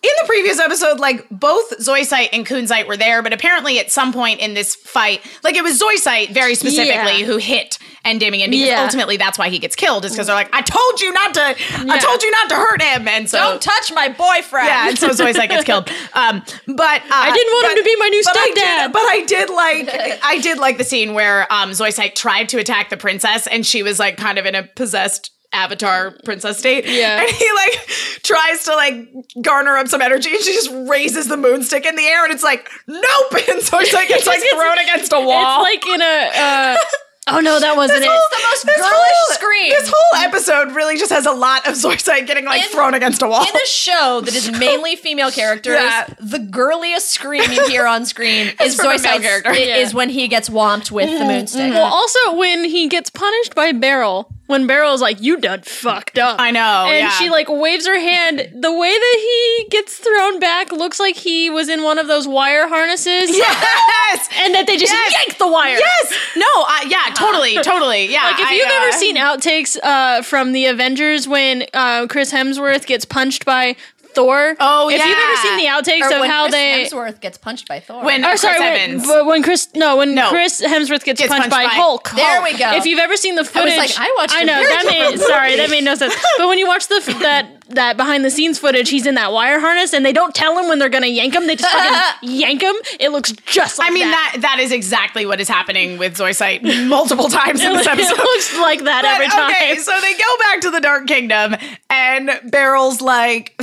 [0.04, 4.12] In the previous episode, like both Zoisite and Kunzite were there, but apparently at some
[4.12, 7.26] point in this fight, like it was Zoisite very specifically Yeah.
[7.28, 8.82] who hit Endymion because Yeah.
[8.84, 11.42] ultimately that's why he gets killed, is because they're like, I told you not to,
[11.90, 14.68] I told you not to hurt him, and so Don't touch my boyfriend.
[14.68, 15.90] yeah, and so Zoisite gets killed.
[16.14, 18.92] Um, but uh, I didn't want him to be my new stepdad.
[18.94, 22.90] But I did like I did like the scene where um, Zoisite tried to attack
[22.90, 26.86] the princess, and she was like kind of in a possessed avatar princess state.
[26.88, 27.22] Yeah.
[27.22, 27.88] and he like
[28.24, 29.08] tries to like
[29.42, 32.44] garner up some energy, and she just raises the moonstick in the air, and it's
[32.44, 33.02] like nope,
[33.50, 35.64] and Zoisite gets like thrown against a wall.
[35.66, 36.32] It's like in a.
[36.36, 36.78] Uh,
[37.32, 38.04] oh no, that wasn't it.
[38.04, 39.70] the most This girlish whole- scream.
[39.70, 43.22] This whole episode really just has a lot of Zoisite getting like In- thrown against
[43.22, 43.44] a wall.
[43.44, 46.06] in a show that is mainly female characters, Yeah.
[46.20, 49.50] the girliest scream you hear on screen is from a male character.
[49.52, 49.78] i- Yeah.
[49.78, 51.60] is when he gets whomped with the mm-hmm, moonstick.
[51.68, 51.74] Mm-hmm.
[51.76, 56.40] Well, also when he gets punished by Beryl, when Beryl's like, "You done fucked up,"
[56.40, 57.10] I know, and yeah.
[57.10, 58.40] she like waves her hand.
[58.54, 62.28] The way that he gets thrown back looks like he was in one of those
[62.28, 64.30] wire harnesses, yes.
[64.38, 65.14] and that they just Yes.
[65.14, 65.78] yanked the wire.
[65.78, 66.14] Yes.
[66.36, 66.46] No.
[66.68, 67.14] Uh, yeah.
[67.16, 67.56] Totally.
[67.64, 68.06] Totally.
[68.12, 68.24] Yeah.
[68.24, 72.32] Like if I, you've uh, ever seen outtakes uh, from the Avengers when uh, Chris
[72.32, 73.76] Hemsworth gets punched by
[74.14, 74.56] Thor.
[74.60, 74.98] Oh, yeah.
[74.98, 76.86] If you've ever seen the outtakes Or of when how Chris they.
[76.86, 78.04] Hemsworth gets punched by Thor.
[78.04, 79.08] when Or Chris sorry, when, Evans.
[79.08, 80.30] when Chris no when No.
[80.30, 82.10] Chris Hemsworth gets, Gets punched, punched by, by Hulk.
[82.12, 82.74] There we go.
[82.76, 85.22] If you've ever seen the footage, like, I watched I know very that made different
[85.22, 86.16] sorry that made no sense.
[86.38, 89.58] But when you watch the that that behind the scenes footage, he's in that wire
[89.60, 91.48] harness, and they don't tell him when they're gonna yank him.
[91.48, 92.76] They just fucking yank him.
[93.00, 94.32] It looks just like I mean that.
[94.36, 98.14] that that is exactly what is happening with Zoisite multiple times in this episode.
[98.14, 99.52] it looks like that But, every time.
[99.52, 101.56] Okay, so they go back to the Dark Kingdom,
[101.90, 103.56] and Beryl's like,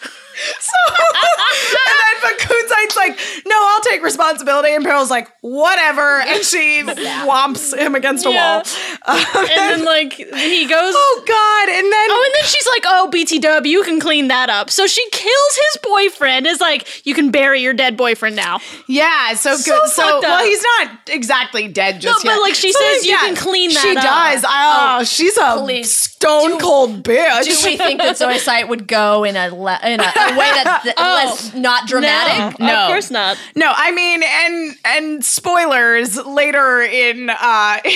[0.61, 4.74] So, and then but Kunzite's like, no, I'll take responsibility.
[4.74, 6.20] And Beryl's like, whatever.
[6.20, 8.57] And she whomps him against a Yeah.
[8.57, 8.62] wall.
[9.07, 10.95] Um, And then like he goes.
[10.97, 11.68] oh, God.
[11.76, 12.09] And then.
[12.11, 15.59] Oh, and then she's like, "Oh, BTW, you can clean that up." So she kills
[15.72, 16.47] his boyfriend.
[16.47, 19.88] Is like, "You can bury your dead boyfriend now." Yeah, so good.
[19.91, 23.36] So, well, he's not exactly dead just No, but, like, she So, says you can
[23.36, 24.03] clean She that up.
[24.43, 24.45] does.
[24.47, 26.16] Oh, she's a Please.
[26.20, 27.44] Stone cold bitch.
[27.44, 30.82] Do we think that Zoisite would go in a, le- in a, a way that's
[30.84, 32.60] th- less not dramatic?
[32.60, 32.74] No.
[32.74, 33.38] Of course not.
[33.56, 37.90] No, I mean, and and spoilers later in uh in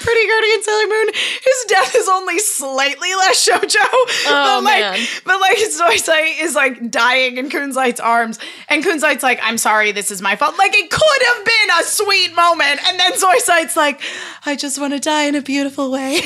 [0.00, 3.76] Pretty Guardian Sailor Moon, his death is only slightly less shoujo.
[4.30, 5.06] Oh, but like, man.
[5.26, 8.38] but like Zoisite is like dying in Kunzite's arms,
[8.68, 11.84] and Kunzite's like, "I'm sorry, this is my fault." Like it could have been a
[11.84, 14.00] sweet moment, and then Zoisite's like,
[14.46, 16.20] "I just want to die in a beautiful way."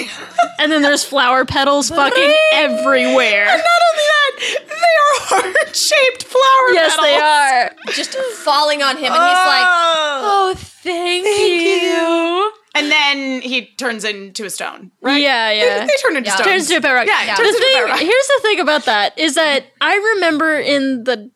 [0.59, 1.03] And then there's
[1.33, 3.47] flower petals fucking everywhere.
[3.49, 7.07] And not only that, they are heart shaped flower Yes, petals.
[7.07, 7.95] they are.
[7.95, 8.15] Just
[8.45, 9.47] falling on him, and he's oh.
[9.47, 12.53] like, Oh, "Oh, thank, thank you." you.
[12.75, 15.21] And then he turns into a stone, right?
[15.21, 15.87] Yeah, yeah.
[15.87, 16.35] They turn into Yeah.
[16.37, 16.49] stones.
[16.49, 17.07] Turns to a pet rock.
[17.07, 17.35] Yeah, Yeah.
[17.37, 21.05] turns The into thing, pet here's the thing about that is that I remember in
[21.05, 21.31] the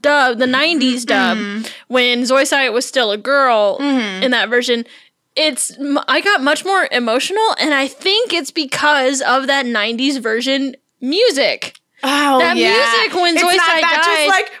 [0.00, 1.66] dub, the '90s dub, mm-hmm.
[1.88, 4.22] when Zoisite was still a girl mm-hmm.
[4.22, 4.84] in that version.
[5.38, 5.72] It's
[6.08, 11.74] I got much more emotional, and I think it's because of that '90s version music.
[12.02, 14.52] Oh, That music when it's Zoe not Sight that dies- just like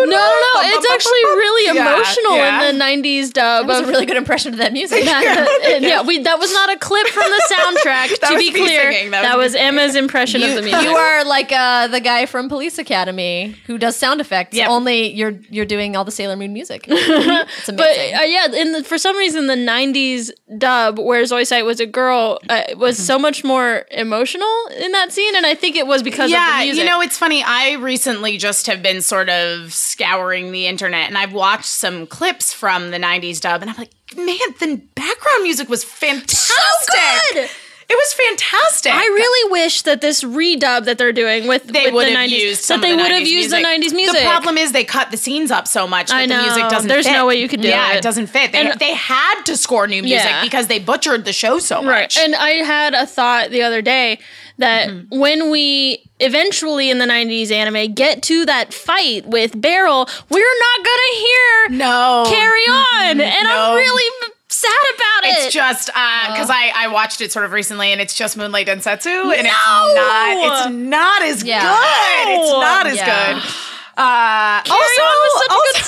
[0.00, 0.60] No, no.
[0.70, 2.68] It's actually really Yeah, emotional yeah.
[2.70, 3.66] in the '90s dub.
[3.66, 5.04] That was a really good impression of that music.
[5.04, 8.18] that, yeah, we that was not a clip from the soundtrack.
[8.28, 10.82] To be clear, that was was Emma's impression of the music.
[10.82, 14.56] You are like uh, the guy from Police Academy who does sound effects.
[14.56, 14.68] Yep.
[14.68, 16.86] Only you're you're doing all the Sailor Moon music.
[16.88, 21.80] It's But uh, yeah, in the, for some reason, the '90s dub, where Zoisite was
[21.80, 25.86] a girl, uh, was so much more emotional in that scene, and I think it
[25.86, 27.42] was because of Yeah, you know, it's funny.
[27.42, 32.52] I recently just have been sort of scouring the internet and I've watched some clips
[32.52, 36.94] from the 90s dub and I'm like, man, the background music was fantastic.
[37.34, 37.50] good!
[37.90, 38.92] It was fantastic.
[38.92, 42.38] I really wish that this redub that they're doing with, they would the have 90s,
[42.38, 44.20] used that they the would have 90s used the '90s music.
[44.20, 46.86] The problem is they cut the scenes up so much that I the music doesn't.
[46.86, 47.14] There's fit.
[47.14, 47.96] no way you could do yeah, it.
[47.96, 48.52] it doesn't fit.
[48.52, 50.42] They, And- they had to score new music Yeah.
[50.44, 52.02] because they butchered the show so Right.
[52.02, 52.18] much.
[52.18, 54.18] And I had a thought the other day
[54.58, 55.18] that Mm-hmm.
[55.18, 60.84] when we eventually in the 90s anime get to that fight with Beryl, we're not
[60.84, 63.04] to hear no, carry on.
[63.04, 63.44] And Mm-hmm.
[63.44, 63.70] No.
[63.72, 65.44] I'm really sad about it.
[65.44, 69.06] It's just because I, I watched it sort of recently, and it's just Moonlight Densetsu,
[69.34, 69.52] and No!
[69.52, 71.60] it's not it's not as Yeah.
[71.62, 72.32] good.
[72.40, 73.34] It's not as Yeah.
[73.34, 73.42] good.
[73.98, 75.84] Uh, Carry also, on was such also- a good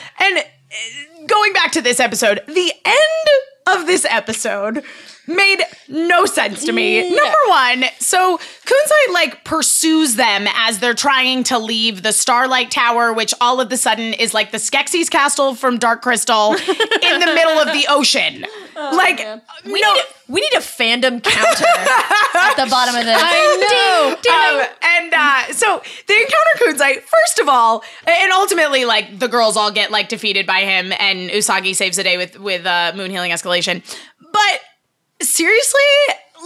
[0.18, 3.28] and uh, going back to this episode, the end
[3.68, 4.82] of this episode
[5.26, 7.08] made no sense to me.
[7.14, 13.12] Number one, so Kunzite like pursues them as they're trying to leave the Starlight Tower,
[13.12, 17.32] which all of the sudden is like the Skeksis castle from Dark Crystal in the
[17.34, 18.44] middle of the ocean.
[18.76, 19.18] like
[19.64, 21.64] we no, need a, we need a fandom counter
[22.34, 23.18] at the bottom of this.
[23.18, 24.36] I know.
[24.36, 29.56] Um, and uh, so they encounter Kunzite first of all, and ultimately, like the girls
[29.56, 33.10] all get like defeated by him, and Usagi saves the day with with uh, moon
[33.10, 33.82] healing escalation.
[34.32, 34.60] But
[35.22, 35.80] seriously,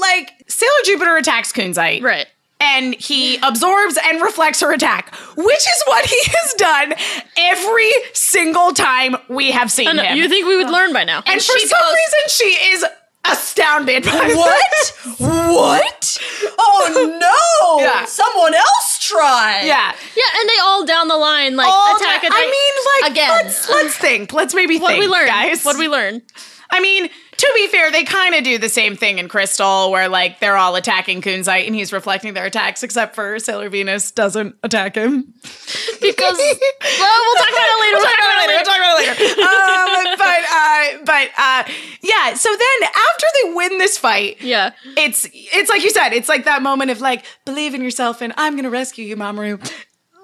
[0.00, 2.26] like Sailor Jupiter attacks Kunzite, Right.
[2.60, 6.94] and he absorbs and reflects her attack, which is what he has done
[7.36, 10.16] every single time we have seen No, him.
[10.16, 11.22] you think we would learn by now.
[11.26, 12.84] and for she some goes- reason, she is
[13.24, 14.04] astounded.
[14.04, 14.94] By what?
[15.18, 16.18] what?
[16.58, 17.18] Oh
[17.78, 17.84] no!
[17.84, 18.04] Yeah.
[18.06, 19.62] Someone else try.
[19.64, 19.92] Yeah.
[20.16, 22.38] yeah, and they all down the line like All attack, the- attack.
[22.38, 23.28] I mean, like, Again.
[23.44, 24.32] let's let's think.
[24.32, 25.64] Let's maybe what think, we learn, guys.
[25.64, 26.22] What we learn.
[26.70, 27.10] I mean,
[27.40, 30.56] to be fair, they kind of do the same thing in Crystal, where like they're
[30.56, 35.32] all attacking Kunzite and he's reflecting their attacks, except for Sailor Venus doesn't attack him.
[35.42, 37.96] Because well, we'll talk about it later.
[37.96, 38.52] We'll talk about it later.
[38.52, 39.42] We'll talk about it later.
[39.42, 41.64] um, but uh, but uh,
[42.02, 42.34] yeah.
[42.34, 44.72] So then after they win this fight, Yeah.
[44.96, 48.32] it's it's like you said, it's like that moment of like believe in yourself and
[48.36, 49.58] I'm gonna rescue you, Mamoru.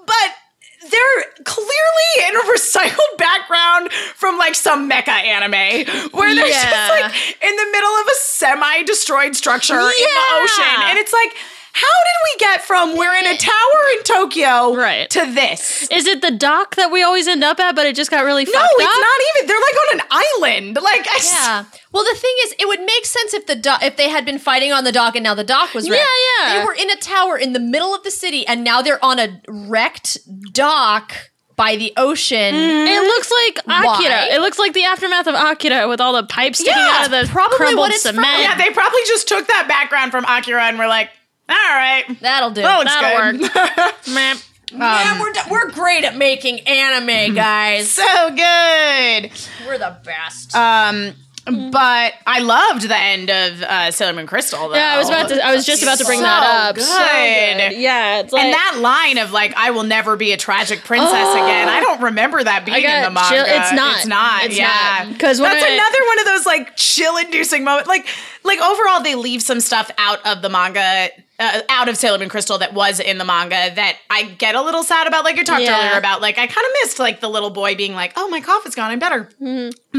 [0.05, 0.31] But
[0.91, 6.69] they're clearly in a recycled background from like some mecha anime where they're Yeah.
[6.71, 11.35] just like in the middle of a semi-destroyed structure in the ocean, and it's like.
[11.79, 15.09] How did we get from we're in a tower in Tokyo Right.
[15.11, 15.87] to this?
[15.91, 18.45] Is it the dock that we always end up at, but it just got really
[18.45, 18.99] No, fucked it's up?
[18.99, 19.47] not even.
[19.47, 20.05] They're like on an
[20.41, 20.75] island.
[20.81, 21.63] Like, I s- Yeah.
[21.91, 24.39] Well, the thing is, it would make sense if the do- if they had been
[24.39, 26.01] fighting on the dock and now the dock was wrecked.
[26.01, 26.59] Yeah, yeah.
[26.59, 29.19] They were in a tower in the middle of the city, and now they're on
[29.19, 30.17] a wrecked
[30.53, 31.13] dock
[31.55, 32.53] by the ocean.
[32.53, 32.87] Mm-hmm.
[32.87, 34.09] It looks like Akira.
[34.15, 34.29] Why?
[34.31, 37.11] It looks like the aftermath of Akira with all the pipes sticking Yeah, out of
[37.11, 38.15] the probably crumbled what it's from.
[38.15, 38.41] cement.
[38.41, 41.09] yeah, they probably just took that background from Akira and were like,
[41.49, 42.61] all right, That'll do.
[42.61, 44.13] That That'll good.
[44.13, 44.35] Meh.
[44.73, 47.89] yeah, we're, d- we're great at making anime, guys.
[47.91, 49.31] so good.
[49.65, 50.55] we're the best.
[50.55, 51.13] Um,
[51.71, 54.67] But I loved the end of uh, Sailor Moon Crystal.
[54.67, 54.75] Though.
[54.75, 55.41] Yeah, I was about to.
[55.41, 56.75] I was just about to bring So that up.
[56.75, 57.77] good.
[57.79, 61.09] Yeah, it's like and that line of like, "I will never be a tragic princess
[61.33, 63.29] again." I don't remember that being in the manga.
[63.29, 63.95] chill- it's not.
[63.95, 64.43] It's not.
[64.47, 65.17] It's yeah, not.
[65.19, 67.87] 'Cause that's I- another one of those like chill-inducing moments.
[67.87, 68.05] Like,
[68.43, 71.07] like overall, they leave some stuff out of the manga.
[71.39, 74.61] Uh, out of Sailor Moon Crystal that was in the manga that I get a
[74.63, 75.77] little sad about, like you talked Yeah.
[75.89, 76.19] earlier about.
[76.19, 78.73] Like I kind of missed like the little boy being like, "Oh, my cough is
[78.73, 78.89] gone.
[78.89, 79.29] I'm better."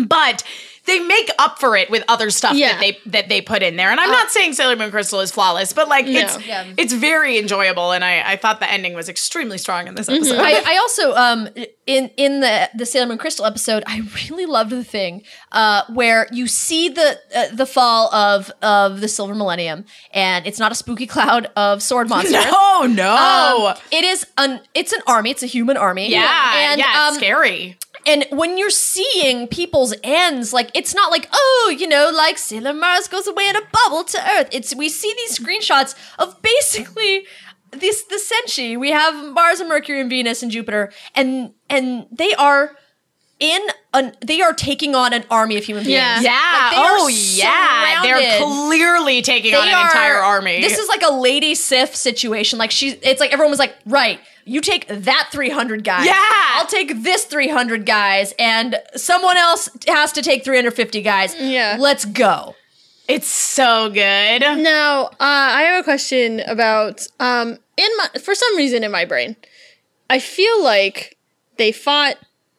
[0.06, 0.44] But
[0.86, 2.72] they make up for it with other stuff Yeah.
[2.72, 3.90] that they that they put in there.
[3.90, 6.64] And I'm not saying Sailor Moon Crystal is flawless, but like it's Yeah.
[6.78, 10.38] it's very enjoyable, and I I thought the ending was extremely strong in this episode.
[10.40, 11.48] I, I also um
[11.86, 16.26] in in the the Sailor Moon Crystal episode, I really loved the thing uh where
[16.32, 19.84] you see the uh, the fall of of the Silver Millennium,
[20.14, 22.32] and it's not a spooky cloud of sword monsters.
[22.50, 23.66] no, no.
[23.68, 25.32] Um, it is an it's an army.
[25.32, 26.10] It's a human army.
[26.10, 27.76] yeah, and yeah, it's um, scary.
[28.08, 32.72] And when you're seeing people's ends, like it's not like oh, you know, like Sailor
[32.72, 34.48] Mars goes away in a bubble to Earth.
[34.50, 37.26] It's we see these screenshots of basically
[37.70, 38.80] this the Senshi.
[38.80, 42.76] We have Mars and Mercury and Venus and Jupiter, and and they are
[43.40, 43.60] in
[43.94, 45.94] an they are taking on an army of human beings.
[45.94, 46.20] Yeah.
[46.20, 46.30] Yeah.
[46.32, 48.02] Like, they are oh, yeah.
[48.02, 50.60] They're clearly taking on an are- entire army.
[50.60, 52.58] This is like a Lady Sif situation.
[52.58, 56.06] Like she, it's like everyone was like, right, you take that 300 guys.
[56.06, 56.14] Yeah.
[56.16, 61.34] I'll take this 300 guys, and someone else has to take 350 guys.
[61.38, 61.76] Yeah.
[61.78, 62.54] Let's go.
[63.06, 64.40] it's so good.
[64.40, 69.04] Now, uh, I have a question about um in my for some reason in my
[69.04, 69.36] brain,
[70.10, 71.16] I feel like
[71.56, 72.16] they fought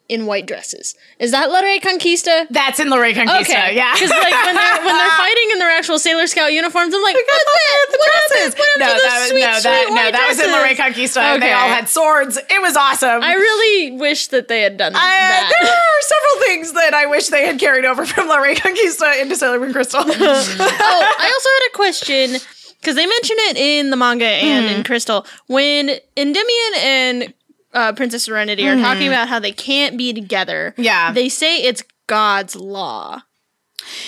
[0.10, 0.96] in white dresses.
[1.20, 2.48] Is that La Conquista?
[2.50, 3.42] That's in La Reconquista.
[3.42, 3.94] Okay, Yeah.
[3.94, 7.16] because like when they're when they're fighting in their actual Sailor Scout uniforms, I'm like,
[7.16, 8.60] what the, the what dresses.
[8.60, 10.80] What no, that was, sweet, no, that, no, that was in dresses?
[10.80, 11.22] La Reconquista.
[11.36, 12.38] and They all had swords.
[12.38, 13.22] It was awesome.
[13.24, 15.52] I really wish that they had done Uh, that.
[15.62, 19.36] there are several things that I wish they had carried over from La Reconquista into
[19.36, 20.02] Sailor Moon Crystal.
[20.04, 22.40] oh, I also had a question
[22.82, 24.76] because they mention it in the manga and Hmm.
[24.78, 27.34] in Crystal when Endymion and
[27.74, 30.74] uh, Princess Serenity are talking about how they can't be together.
[30.78, 31.12] Yeah.
[31.12, 33.22] they say it's God's law.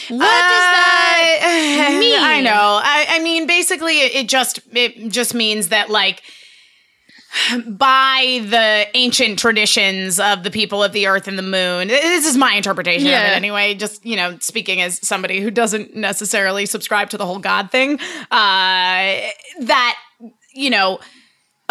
[0.09, 0.24] What does Uh,
[1.41, 2.20] that mean?
[2.20, 2.51] I know.
[2.84, 6.22] I, I mean, basically, it, it just it just means that like
[7.66, 11.88] by the ancient traditions of the people of the earth and the moon.
[11.88, 13.74] This is my interpretation of it anyway.
[13.74, 17.99] Just you know, speaking as somebody who doesn't necessarily subscribe to the whole God thing,
[18.32, 19.22] uh,
[19.62, 19.95] that
[20.53, 20.99] you know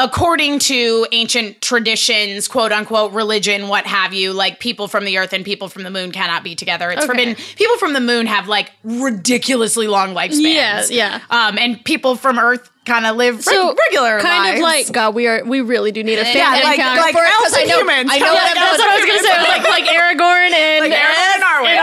[0.05, 5.33] according to ancient traditions, quote unquote, religion, what have you, like people from the earth
[5.33, 6.91] and people from the moon cannot be together.
[6.91, 7.07] It's Okay.
[7.07, 7.35] forbidden.
[7.57, 10.91] People from the moon have like ridiculously long lifespans.
[10.91, 11.21] Yeah, yeah.
[11.31, 14.59] Um, and people from Earth kind of live So, reg- regular kind lives.
[14.59, 15.15] of like God.
[15.15, 15.45] We are.
[15.45, 17.01] We really do need a fan yeah, like, encounter.
[17.03, 18.11] like For- 'cause elves I and know- humans.
[18.13, 19.39] I know Yeah, what That's what I was gonna say.
[19.49, 21.67] Like like Aragorn and Like Arwen and Arwen.
[21.69, 21.77] and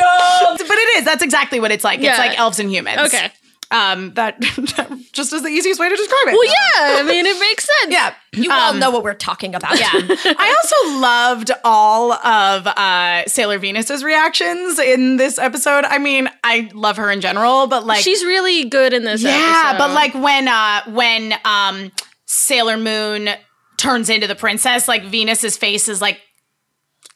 [0.00, 0.58] Arwen.
[0.68, 1.04] but it is.
[1.04, 2.00] That's exactly what it's like.
[2.00, 2.10] Yeah.
[2.10, 2.98] It's like elves and humans.
[3.12, 3.30] Okay.
[3.70, 4.40] Um, that
[5.12, 6.32] just is the easiest way to describe it.
[6.32, 7.00] Well, yeah.
[7.00, 7.92] I mean, it makes sense.
[7.92, 8.14] Yeah.
[8.32, 9.78] You all Um, know what we're talking about.
[9.78, 9.88] Yeah.
[9.92, 15.84] I also loved all of uh, Sailor Venus's reactions in this episode.
[15.84, 19.22] I mean, I love her in general, but like She's really good in this.
[19.22, 19.30] Yeah,
[19.66, 19.78] episode.
[19.78, 21.92] but like when uh when um
[22.26, 23.28] Sailor Moon
[23.76, 26.18] turns into the princess, like Venus's face is like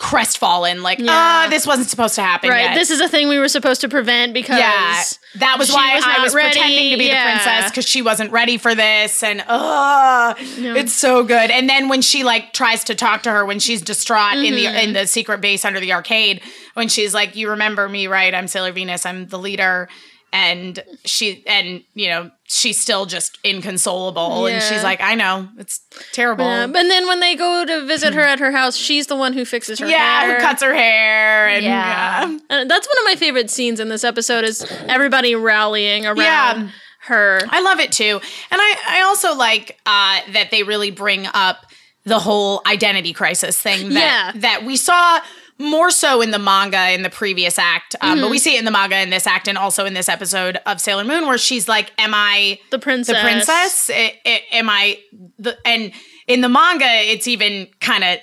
[0.03, 1.49] crestfallen, like, ah, Yeah.
[1.51, 2.51] this wasn't supposed to happen.
[2.51, 2.65] right.
[2.65, 2.75] yet.
[2.75, 5.03] This is a thing we were supposed to prevent because yeah,
[5.37, 7.25] that was why was I was ready, pretending to be yeah.
[7.25, 11.51] the princess because she wasn't ready for this, and uh it's so good.
[11.53, 14.63] And then when she like tries to talk to her when she's distraught in the
[14.67, 14.77] Mm-hmm.
[14.89, 16.41] in the secret base under the arcade,
[16.75, 18.35] when she's like, "You remember me, right?
[18.35, 19.07] I'm Sailor Venus.
[19.07, 19.89] I'm the leader."
[20.35, 25.81] And she and you know she's still just inconsolable, and she's like, "I know it's
[26.13, 29.17] terrible." Yeah, but then when they go to visit her at her house, she's the
[29.17, 30.37] one who fixes her yeah, hair.
[30.37, 31.49] who cuts her hair?
[31.49, 32.23] And Yeah.
[32.29, 32.39] yeah.
[32.49, 36.69] And that's one of my favorite scenes in this episode is everybody rallying around Yeah.
[37.03, 37.41] her.
[37.51, 38.19] I love it too.
[38.51, 41.67] And I, I also like uh, that they really bring up
[42.05, 44.41] the whole identity crisis thing that, Yeah.
[44.41, 45.21] that we saw
[45.63, 47.97] more so in the manga in the previous act.
[48.01, 48.43] Um, But we Mm-hmm.
[48.43, 51.05] see it in the manga in this act and also in this episode of Sailor
[51.05, 53.17] Moon where she's like, Am I The princess.
[53.17, 53.91] the princess?
[53.93, 54.99] I- I- am I
[55.39, 55.57] the.
[55.65, 55.93] And
[56.27, 58.19] in the manga, it's even kind of.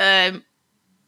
[0.00, 0.38] Uh,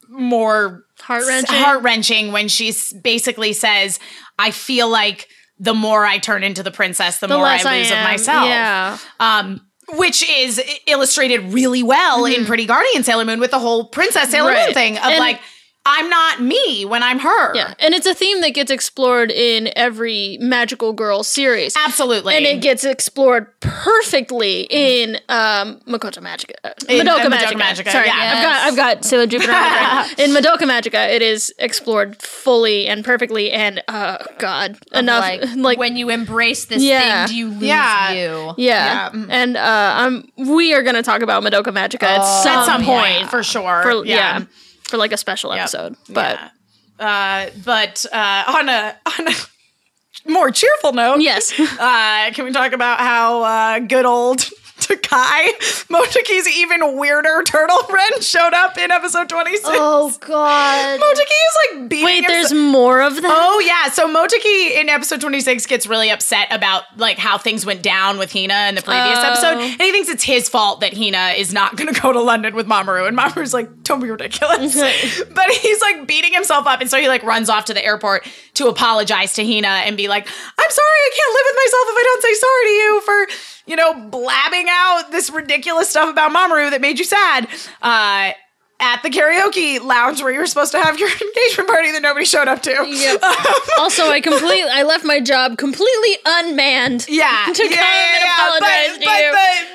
[0.08, 1.56] more Heart-wrenching.
[1.56, 2.72] heart wrenching when she
[3.02, 3.98] basically says,
[4.38, 5.28] "I feel like
[5.58, 7.98] the more I turn into the princess, the, The more I less I lose of
[8.04, 8.98] myself." Yeah.
[9.18, 9.60] Um,
[9.94, 14.50] which is illustrated really well in Pretty Guardian Sailor Moon with the whole Princess Sailor
[14.52, 14.72] Moon Mm-hmm.
[14.74, 15.40] Thing of And- like,
[15.88, 17.54] I'm not me when I'm her.
[17.54, 21.74] Yeah, and it's a theme that gets explored in every magical girl series.
[21.76, 22.34] Absolutely.
[22.34, 26.54] And it gets explored perfectly in um, Makoto Magica.
[26.64, 27.60] uh, In- Madoka in Madoka Magica.
[27.84, 28.14] Magica, Sorry, yeah.
[28.16, 29.52] I've got I've got Sailor Jupiter.
[29.52, 33.52] on in Madoka Magica, it is explored fully and perfectly.
[33.52, 37.26] And uh, God, enough like, like, when you embrace this Yeah.
[37.26, 38.12] thing, do you lose Yeah.
[38.12, 38.54] you?
[38.58, 39.10] yeah.
[39.28, 42.96] And uh, I'm we are gonna talk about Madoka Magica at some, At some point
[43.18, 43.82] point, for sure.
[43.82, 44.44] for yeah.
[44.88, 45.96] For like a special episode.
[46.08, 46.50] But Yeah.
[46.98, 52.72] Uh, but uh, on a on a more cheerful note, yes, uh, can we talk
[52.72, 54.44] about how uh, good old
[54.86, 55.48] Takai,
[55.90, 59.62] Motoki's even weirder turtle friend, showed up in episode 26?
[59.68, 61.00] Oh God.
[61.00, 63.24] Motoki is like beating wait, there's himself- more of that.
[63.24, 67.82] Oh yeah, so Motoki in episode 26 gets really upset about like how things went
[67.82, 69.30] down with Hina in the previous Oh.
[69.32, 69.58] episode.
[69.62, 72.66] And he thinks it's his fault that Hina is not gonna go to London with
[72.66, 73.08] Mamoru.
[73.08, 74.74] And Mamoru's like, don't be ridiculous.
[75.34, 76.80] but he's like beating himself up.
[76.80, 80.08] And so he like runs off to the airport to apologize to Hina and be
[80.08, 83.00] like, I'm sorry, I can't live with myself if I don't say sorry to you
[83.00, 83.26] for,
[83.66, 87.48] you know, blabbing out this ridiculous stuff about Mamoru that made you sad.
[87.82, 88.32] Uh
[88.78, 92.26] at the karaoke lounge where you were supposed to have your engagement party that nobody
[92.26, 92.70] showed up to.
[92.70, 93.22] Yep.
[93.78, 97.06] also, I completely I left my job completely unmanned.
[97.08, 98.46] Yeah, To yeah, come yeah, and yeah.
[98.46, 99.32] apologize but, to but, you.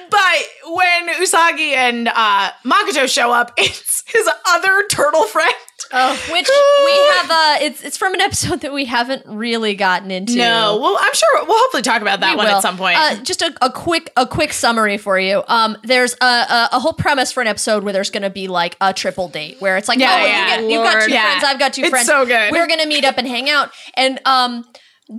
[0.09, 5.53] But, but when Usagi and uh, Makoto show up, it's his other turtle friend.
[5.91, 10.37] Which we have uh it's it's from an episode that we haven't really gotten into.
[10.37, 12.55] No, well, I'm sure we'll hopefully talk about that We one will.
[12.55, 12.97] at some point.
[12.97, 15.43] Uh, just a, a quick a quick summary for you.
[15.49, 18.47] Um, there's a, a, a whole premise for an episode where there's going to be
[18.47, 20.55] like a triple date where it's like, Yeah, oh, yeah.
[20.55, 21.03] You, get, you got Lord.
[21.07, 21.29] two Yeah.
[21.31, 22.07] friends, I've got two It's friends.
[22.07, 22.51] so good.
[22.53, 23.71] We're going to meet up and hang out.
[23.95, 24.65] And um,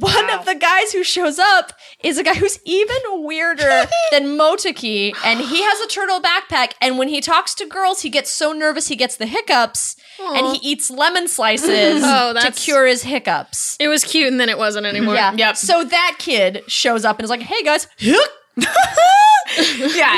[0.00, 1.72] one of the guys who shows up
[2.02, 6.72] is a guy who's even weirder than Motoki, and he has a turtle backpack.
[6.80, 10.56] And when he talks to girls, he gets so nervous he gets the hiccups, and
[10.56, 13.76] he eats lemon slices Oh, to cure his hiccups.
[13.78, 15.14] It was cute, and then it wasn't anymore.
[15.14, 15.34] Yeah.
[15.34, 15.56] Yep.
[15.58, 18.16] So that kid shows up and is like, "Hey guys, yeah,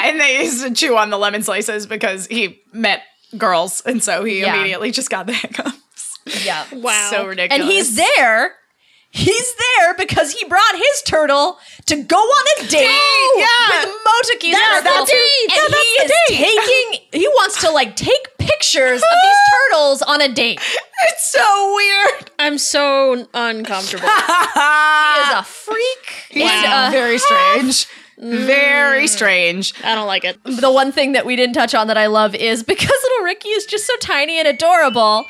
[0.05, 3.03] and they used to chew on the lemon slices because he met
[3.37, 4.55] girls, and so he Yeah.
[4.55, 6.19] immediately just got the hiccups.
[6.45, 7.09] yeah." Wow.
[7.11, 7.61] So ridiculous.
[7.63, 8.55] And he's there.
[9.17, 12.89] He's there because he brought his turtle to go on a date
[13.37, 13.47] yeah.
[13.71, 15.07] with Motoki's That's turtle.
[15.07, 15.53] the date.
[15.53, 16.59] And Yeah, he that's is the date.
[16.59, 19.37] taking he wants to like take pictures of these
[19.71, 20.61] turtles on a date.
[21.05, 22.31] It's so weird.
[22.41, 24.09] I'm so uncomfortable.
[24.55, 26.07] He is a freak.
[26.31, 27.87] He's And, uh, very strange.
[28.19, 29.75] Very strange.
[29.85, 30.39] I don't like it.
[30.45, 33.49] the one thing that we didn't touch on that I love is because little Ricky
[33.51, 35.25] is just so tiny and adorable.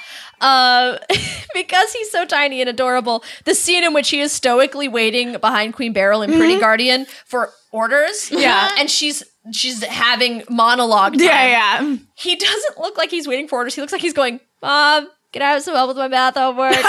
[0.45, 0.99] Uh,
[1.55, 5.73] because he's so tiny and adorable, the scene in which he is stoically waiting behind
[5.73, 8.71] Queen Beryl in Pretty Guardian for orders, Yeah.
[8.79, 9.23] and she's
[9.53, 11.13] she's having monologue.
[11.15, 11.23] Time.
[11.23, 11.97] Yeah, yeah.
[12.15, 13.75] He doesn't look like he's waiting for orders.
[13.75, 16.73] He looks like he's going, "Mom, can I have some help with my math homework?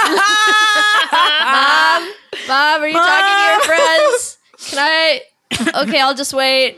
[1.11, 2.13] Mom,
[2.47, 4.37] Mom, are you talking to your friends?
[4.69, 5.21] Can I?
[5.83, 6.77] Okay, I'll just wait."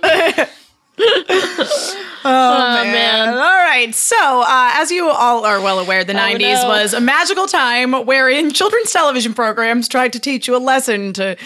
[2.29, 3.29] Oh, man.
[3.29, 3.93] All right.
[3.95, 6.67] So, uh, as you all are well aware, the 90s no.
[6.67, 11.37] was a magical time wherein children's television programs tried to teach you a lesson to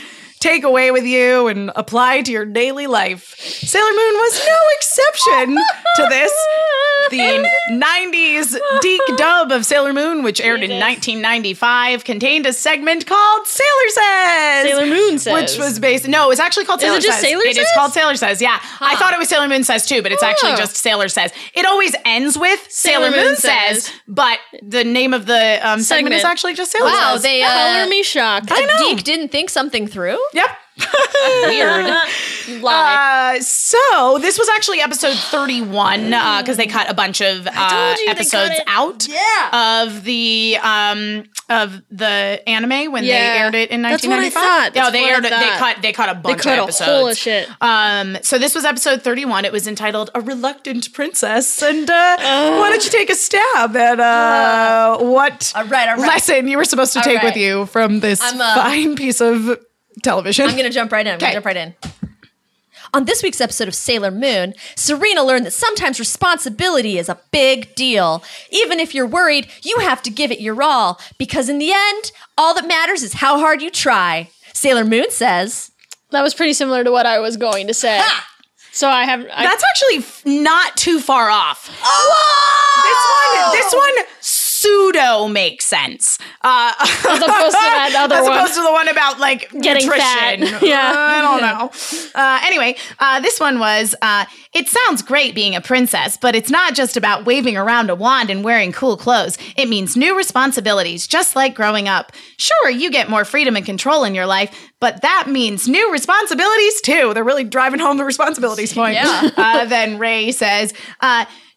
[0.41, 3.35] take away with you and apply to your daily life.
[3.39, 5.55] Sailor Moon was no exception
[5.95, 6.31] to this.
[7.11, 13.47] The 90s DiC dub of Sailor Moon, which aired in 1995, contained a segment called
[13.47, 14.65] Sailor Says.
[14.69, 15.33] Sailor Moon says.
[15.33, 17.29] Which was based, no, it's actually called Is Sailor it just Says.
[17.29, 17.67] Sailor It is Says?
[17.75, 18.59] called Sailor Says, yeah.
[18.79, 21.31] I thought it was Sailor Moon Says too, but it's actually just Sailor Says.
[21.53, 23.93] It always ends with Sailor, Sailor Moon, Moon says, Says.
[24.07, 26.15] but the name of the um, segment.
[26.15, 27.23] is actually just Sailor Wow, Says.
[27.23, 28.47] they uh, Color me shocked.
[28.51, 28.95] I know.
[28.95, 30.19] DiC didn't think something through.
[30.34, 30.49] Yep.
[31.47, 31.86] Weird.
[32.61, 33.36] Lie.
[33.38, 37.99] Uh, so this was actually episode 31 because they cut a bunch of uh, told
[37.99, 39.84] you they episodes out Yeah.
[39.86, 43.34] of the um of the anime when Yeah.
[43.34, 44.75] they aired it in That's what I 1995.
[44.75, 45.29] No, they aired it.
[45.29, 47.19] They cut they cut a bunch cut of episodes.
[47.19, 47.47] shit.
[47.61, 49.45] Um, so this was episode 31.
[49.45, 51.61] It was entitled A Reluctant Princess.
[51.61, 56.07] And uh, why don't you take a stab at uh, what All right, all right.
[56.07, 57.25] lesson you were supposed to All take right.
[57.25, 59.59] with you from this uh, fine piece of
[60.02, 60.47] television?
[60.47, 61.14] I'm gonna jump right in.
[61.14, 61.76] I'm gonna jump right in.
[62.93, 67.74] On this week's episode of Sailor Moon, Serena learned that sometimes responsibility is a big
[67.76, 68.22] deal.
[68.49, 72.12] Even if you're worried, you have to give it your all, because in the end,
[72.38, 74.30] all that matters is how hard you try.
[74.54, 75.72] Sailor Moon says,
[76.10, 78.02] That was pretty similar to what I was going to say.
[78.74, 79.22] So I have.
[79.34, 81.68] I, That's actually f- not too far off.
[82.84, 84.06] This one, this one
[84.62, 86.18] pseudo makes sense.
[86.41, 88.38] Uh, as opposed to that other as one.
[88.38, 90.39] opposed to the one about like Getting fat.
[90.39, 90.68] nutrition.
[90.72, 90.93] Yeah.
[90.95, 91.72] I don't know.
[92.20, 93.95] Uh, anyway, uh, this one was.
[94.01, 97.95] Uh, it sounds great being a princess, but it's not just about waving around a
[97.95, 99.38] wand and wearing cool clothes.
[99.55, 102.12] It means new responsibilities, just like growing up.
[102.38, 106.82] Sure, you get more freedom and control in your life, but that means new responsibilities
[106.82, 107.14] too.
[107.14, 108.95] They're really driving home the responsibilities point.
[108.95, 109.30] Yeah.
[109.38, 110.74] uh, then Ray says.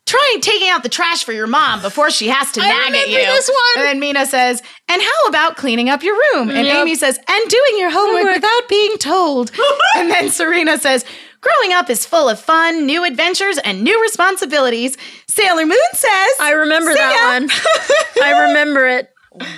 [0.07, 2.85] Uh, Try taking out the trash for your mom before she has to nag at
[2.87, 3.17] remember you.
[3.19, 3.77] this one.
[3.79, 6.77] And then Mina says, "And how about cleaning up your room?" And Yep.
[6.77, 9.51] Amy says, "And doing your homework without being told."
[9.97, 11.05] and then Serena says,
[11.41, 14.97] "Growing up is full of fun, new adventures, and new responsibilities."
[15.28, 18.24] Sailor Moon says, I remember "See that ya." one.
[18.24, 19.11] I remember it.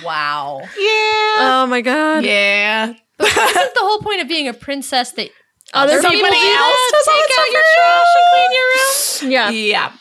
[0.03, 0.61] Wow.
[0.63, 1.37] Yeah.
[1.39, 2.23] Oh my god.
[2.23, 2.87] yeah.
[3.19, 5.29] Isn't the whole point of being a princess that
[5.73, 6.89] Other other people people do do else that?
[6.93, 9.31] does all Take that out your trash and clean your room?
[9.31, 9.49] Yeah.
[9.49, 9.91] Yeah.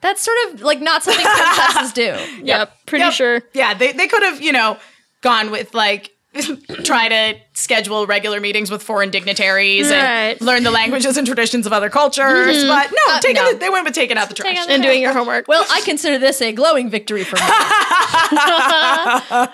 [0.00, 2.16] That's sort of like not something princesses do.
[2.44, 2.72] Yep.
[2.86, 3.12] Pretty Yep.
[3.12, 3.42] sure.
[3.52, 4.76] Yeah, they, they could have, you know,
[5.22, 6.12] gone with like
[6.84, 11.72] try to schedule regular meetings with foreign dignitaries and learn the languages and traditions of
[11.72, 12.56] other cultures.
[12.56, 12.68] Mm-hmm.
[12.68, 13.48] But no, uh, taking no.
[13.48, 14.56] it, they went with taking out the trash.
[14.68, 15.48] And doing your homework.
[15.48, 17.42] Well, I consider this a glowing victory for me.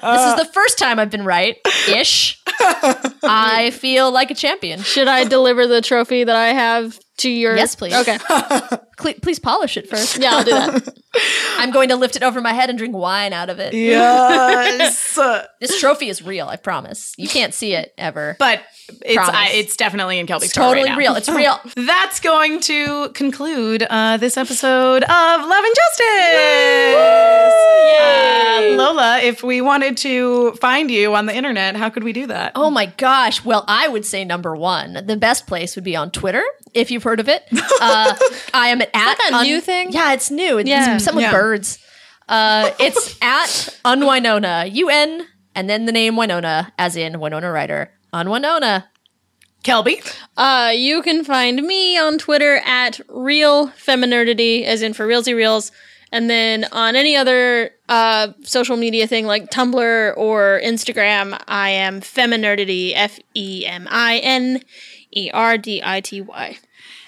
[0.03, 1.57] this is the first time I've been right,
[1.89, 2.43] ish.
[3.23, 4.81] I feel like a champion.
[4.83, 7.57] Should I deliver the trophy that I have to your?
[7.57, 7.95] Yes, please.
[7.95, 8.19] Okay.
[8.97, 10.19] Cle- please polish it first.
[10.19, 10.99] Yeah, I'll do that.
[11.59, 13.73] I'm going to lift it over my head and drink wine out of it.
[13.75, 15.19] Yes.
[15.61, 17.15] This trophy is real, I promise.
[17.17, 18.37] You can't see it ever.
[18.39, 18.61] but
[19.03, 20.99] it's I, it's definitely in Kelby's It's totally right now.
[20.99, 21.15] real.
[21.15, 21.59] It's real.
[21.77, 26.24] That's going to conclude uh, this episode of Love and Justice.
[29.23, 32.53] If we wanted to find you on the internet, how could we do that?
[32.55, 33.45] Oh my gosh.
[33.45, 35.05] Well, I would say number one.
[35.07, 36.43] The best place would be on Twitter,
[36.73, 37.45] if you've heard of it.
[37.81, 38.15] Uh,
[38.55, 39.93] I am at, at that a new thing?
[39.93, 40.59] Yeah, it's new.
[40.59, 40.97] It's Yeah.
[40.99, 41.33] something with Yeah.
[41.33, 41.79] birds.
[42.29, 43.47] Uh, it's at
[43.85, 44.73] unwinona.
[44.73, 47.91] U N and then the name Winona, as in Winona Ryder.
[48.15, 48.85] Unwinona.
[49.65, 49.97] Kelby.
[50.37, 55.73] Uh, you can find me on Twitter at real feminerdity, as in for realsy reals,
[56.15, 62.01] and then on any other uh, social media thing like Tumblr or Instagram, I am
[62.01, 62.95] feminerdity.
[62.95, 64.63] F E M I N
[65.11, 66.57] E R D I T Y.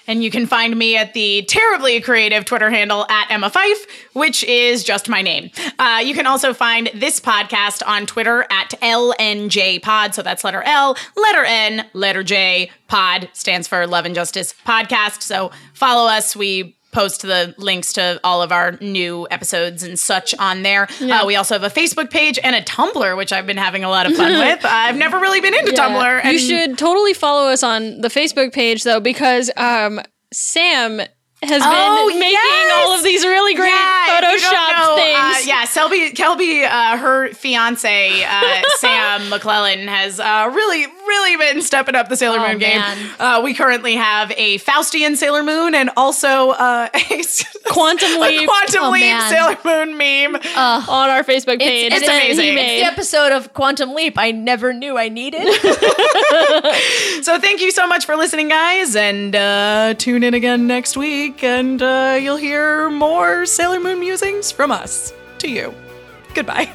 [0.07, 4.43] And you can find me at the terribly creative Twitter handle at Emma Fife, which
[4.43, 5.51] is just my name.
[5.79, 10.15] Uh, you can also find this podcast on Twitter at LNJ Pod.
[10.15, 12.71] So that's letter L, letter N, letter J.
[12.87, 15.21] Pod stands for Love and Justice Podcast.
[15.23, 16.35] So follow us.
[16.35, 20.87] We post the links to all of our new episodes and such on there.
[20.99, 23.89] Uh, we also have a Facebook page and a Tumblr, which I've been having a
[23.89, 24.65] lot of fun with.
[24.65, 26.31] I've never really been into Tumblr.
[26.31, 30.01] You should totally follow us on the Facebook page though, because um,
[30.33, 31.01] Sam
[31.43, 32.87] has Oh, been making yes!
[32.87, 35.19] all of these really great Yeah, if you don't Photoshop know, things.
[35.19, 41.61] Uh, yeah, Selby, Kelby, uh, her fiance, uh, Sam McClellan, has uh, really, really been
[41.61, 42.81] stepping up the Sailor Oh, Moon game.
[43.19, 47.23] Uh, we currently have a Faustian Sailor Moon and also uh, a,
[47.65, 49.29] Quantum a Leap Quantum Oh, Leap man.
[49.31, 50.35] Sailor Moon meme.
[50.55, 51.91] on our Facebook page.
[51.93, 52.43] it's that amazing.
[52.43, 52.81] he It's.
[52.83, 55.41] The episode of Quantum Leap I never knew I needed.
[57.23, 61.43] so thank you so much for listening, guys, and uh, tune in again next week,
[61.43, 65.73] and uh, you'll hear more Sailor Moon musings from us to you.
[66.33, 66.69] Goodbye.